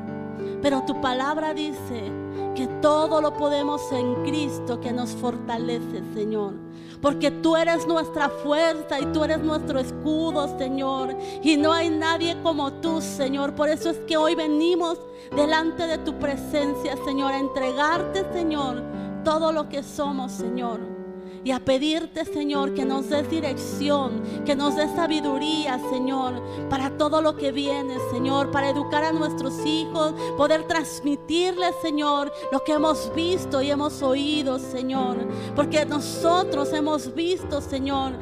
[0.62, 2.12] Pero tu palabra dice
[2.56, 6.54] que todo lo podemos en Cristo que nos fortalece, Señor.
[7.02, 11.16] Porque tú eres nuestra fuerza y tú eres nuestro escudo, Señor.
[11.42, 13.56] Y no hay nadie como tú, Señor.
[13.56, 15.00] Por eso es que hoy venimos
[15.36, 18.84] delante de tu presencia, Señor, a entregarte, Señor,
[19.24, 21.01] todo lo que somos, Señor
[21.44, 27.22] y a pedirte, Señor, que nos des dirección, que nos des sabiduría, Señor, para todo
[27.22, 33.14] lo que viene, Señor, para educar a nuestros hijos, poder transmitirles, Señor, lo que hemos
[33.16, 35.18] visto y hemos oído, Señor,
[35.56, 38.14] porque nosotros hemos visto, Señor,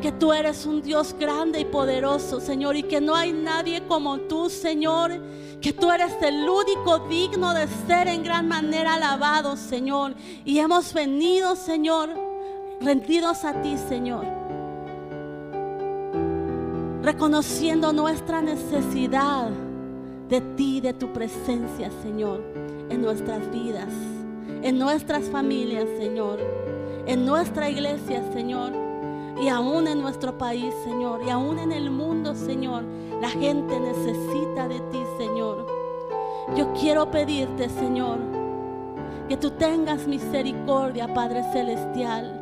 [0.00, 4.18] que tú eres un Dios grande y poderoso, Señor, y que no hay nadie como
[4.20, 5.12] tú, Señor,
[5.60, 10.14] que tú eres el único digno de ser en gran manera alabado, Señor.
[10.44, 12.29] Y hemos venido, Señor,
[12.80, 14.24] rendidos a ti, Señor.
[17.02, 19.50] Reconociendo nuestra necesidad
[20.28, 22.42] de ti, de tu presencia, Señor,
[22.88, 23.92] en nuestras vidas,
[24.62, 26.38] en nuestras familias, Señor,
[27.06, 28.72] en nuestra iglesia, Señor,
[29.42, 32.84] y aún en nuestro país, Señor, y aún en el mundo, Señor.
[33.20, 35.66] La gente necesita de ti, Señor.
[36.56, 38.18] Yo quiero pedirte, Señor,
[39.28, 42.39] que tú tengas misericordia, Padre Celestial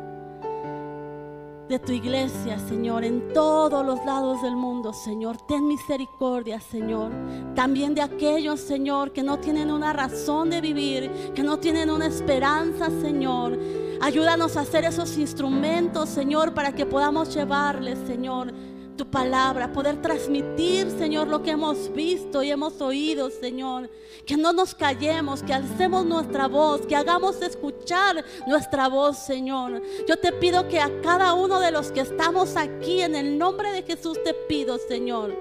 [1.69, 5.37] de tu iglesia, Señor, en todos los lados del mundo, Señor.
[5.37, 7.11] Ten misericordia, Señor.
[7.53, 12.07] También de aquellos, Señor, que no tienen una razón de vivir, que no tienen una
[12.07, 13.57] esperanza, Señor.
[14.01, 18.51] Ayúdanos a hacer esos instrumentos, Señor, para que podamos llevarles, Señor,
[18.99, 23.89] tu palabra, poder transmitir, Señor, lo que hemos visto y hemos oído, Señor.
[24.25, 29.81] Que no nos callemos, que alcemos nuestra voz, que hagamos escuchar nuestra voz, Señor.
[30.05, 33.71] Yo te pido que a cada uno de los que estamos aquí, en el nombre
[33.71, 35.33] de Jesús, te pido, Señor,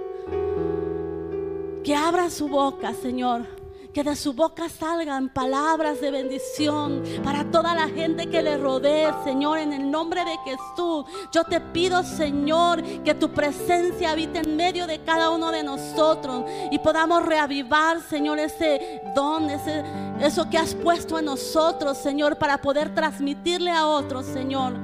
[1.83, 3.58] que abra su boca, Señor
[3.99, 9.13] que de su boca salgan palabras de bendición para toda la gente que le rodee,
[9.25, 11.05] Señor, en el nombre de Jesús.
[11.33, 16.45] Yo te pido, Señor, que tu presencia habite en medio de cada uno de nosotros
[16.71, 19.83] y podamos reavivar, Señor, ese don, ese,
[20.21, 24.75] eso que has puesto en nosotros, Señor, para poder transmitirle a otros, Señor,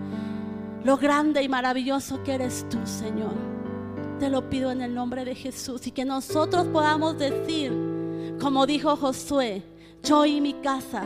[0.83, 3.35] lo grande y maravilloso que eres tú, Señor.
[4.19, 7.94] Te lo pido en el nombre de Jesús y que nosotros podamos decir,
[8.41, 9.63] como dijo Josué,
[10.03, 11.05] yo y mi casa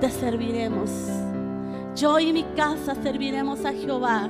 [0.00, 0.90] te serviremos.
[1.96, 4.28] Yo y mi casa serviremos a Jehová,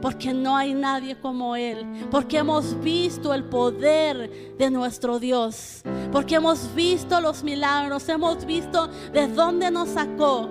[0.00, 6.36] porque no hay nadie como Él, porque hemos visto el poder de nuestro Dios, porque
[6.36, 10.48] hemos visto los milagros, hemos visto de dónde nos sacó.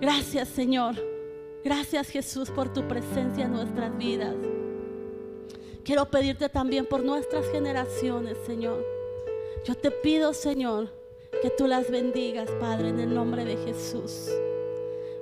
[0.00, 0.94] Gracias Señor,
[1.62, 4.34] gracias Jesús por tu presencia en nuestras vidas.
[5.84, 8.97] Quiero pedirte también por nuestras generaciones, Señor.
[9.68, 10.88] Yo te pido, Señor,
[11.42, 14.30] que tú las bendigas, Padre, en el nombre de Jesús.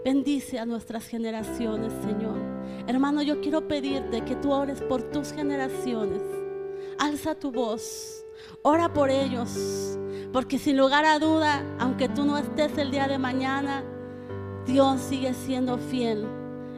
[0.05, 2.39] Bendice a nuestras generaciones, Señor.
[2.87, 6.23] Hermano, yo quiero pedirte que tú ores por tus generaciones.
[6.97, 8.25] Alza tu voz.
[8.63, 9.99] Ora por ellos.
[10.33, 13.83] Porque sin lugar a duda, aunque tú no estés el día de mañana,
[14.65, 16.25] Dios sigue siendo fiel.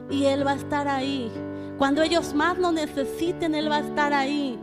[0.09, 1.31] Y Él va a estar ahí.
[1.77, 4.59] Cuando ellos más lo necesiten, Él va a estar ahí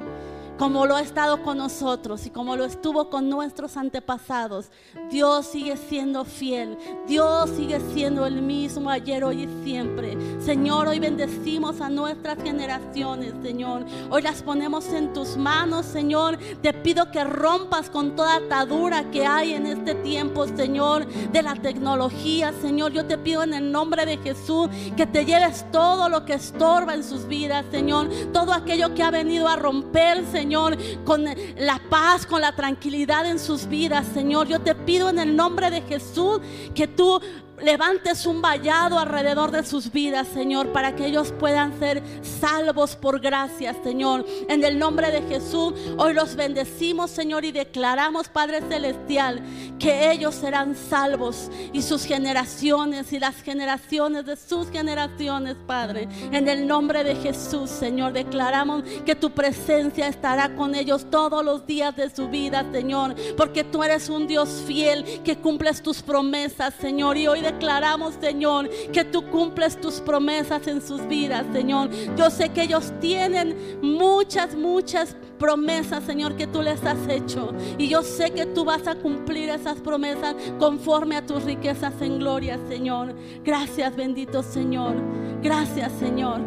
[0.59, 4.71] como lo ha estado con nosotros y como lo estuvo con nuestros antepasados.
[5.11, 6.79] Dios sigue siendo fiel.
[7.07, 10.17] Dios sigue siendo el mismo ayer, hoy y siempre.
[10.41, 13.85] Señor, hoy bendecimos a nuestras generaciones, Señor.
[14.11, 16.39] Hoy las ponemos en tus manos, Señor.
[16.63, 21.55] Te pido que rompas con toda atadura que hay en este tiempo, Señor, de la
[21.55, 22.93] tecnología, Señor.
[22.93, 26.95] Yo te pido en el nombre de Jesús que te lleves todo lo que estorba
[26.95, 28.09] en sus vidas, Señor.
[28.33, 33.27] Todo aquello que ha venido a romper, Señor Señor, con la paz, con la tranquilidad
[33.27, 34.47] en sus vidas, Señor.
[34.47, 36.39] Yo te pido en el nombre de Jesús
[36.73, 37.21] que tú
[37.61, 43.21] levantes un vallado alrededor de sus vidas, Señor, para que ellos puedan ser salvos por
[43.21, 44.25] gracia, Señor.
[44.49, 49.43] En el nombre de Jesús, hoy los bendecimos, Señor, y declaramos, Padre Celestial,
[49.79, 56.09] que ellos serán salvos y sus generaciones y las generaciones de sus generaciones, Padre.
[56.33, 61.67] En el nombre de Jesús, Señor, declaramos que tu presencia estará con ellos todos los
[61.67, 66.75] días de su vida, Señor, porque tú eres un Dios fiel que cumples tus promesas,
[66.81, 67.17] Señor.
[67.17, 71.91] Y hoy declaramos, Señor, que tú cumples tus promesas en sus vidas, Señor.
[72.17, 77.53] Yo sé que ellos tienen muchas, muchas promesas, Señor, que tú les has hecho.
[77.79, 82.19] Y yo sé que tú vas a cumplir esas promesas conforme a tus riquezas en
[82.19, 83.15] gloria, Señor.
[83.45, 84.95] Gracias, bendito Señor.
[85.43, 86.41] Gracias, Señor,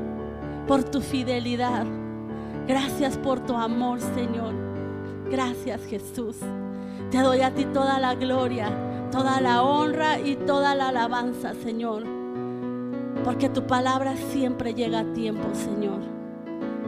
[0.67, 1.85] por tu fidelidad.
[2.67, 4.53] Gracias por tu amor, Señor.
[5.29, 6.37] Gracias, Jesús.
[7.11, 8.69] Te doy a ti toda la gloria
[9.11, 12.03] toda la honra y toda la alabanza, Señor.
[13.23, 15.99] Porque tu palabra siempre llega a tiempo, Señor.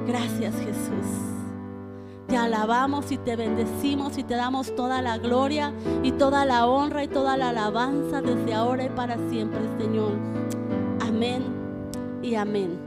[0.07, 1.07] Gracias, Jesús.
[2.27, 7.03] Te alabamos y te bendecimos y te damos toda la gloria y toda la honra
[7.03, 10.13] y toda la alabanza desde ahora y para siempre, Señor.
[11.01, 11.43] Amén
[12.23, 12.79] y amén.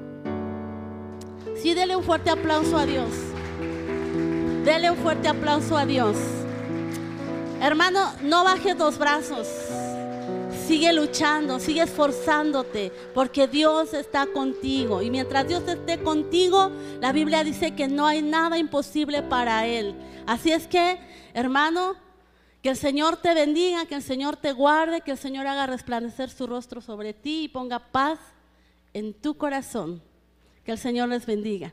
[1.57, 3.11] Sí, dele un fuerte aplauso a Dios.
[4.64, 6.16] Dele un fuerte aplauso a Dios.
[7.65, 9.49] Hermano, no bajes los brazos.
[10.67, 15.01] Sigue luchando, sigue esforzándote, porque Dios está contigo.
[15.01, 19.95] Y mientras Dios esté contigo, la Biblia dice que no hay nada imposible para Él.
[20.27, 20.99] Así es que,
[21.33, 21.97] hermano,
[22.61, 26.29] que el Señor te bendiga, que el Señor te guarde, que el Señor haga resplandecer
[26.29, 28.19] su rostro sobre ti y ponga paz
[28.93, 30.03] en tu corazón.
[30.67, 31.73] Que el Señor les bendiga.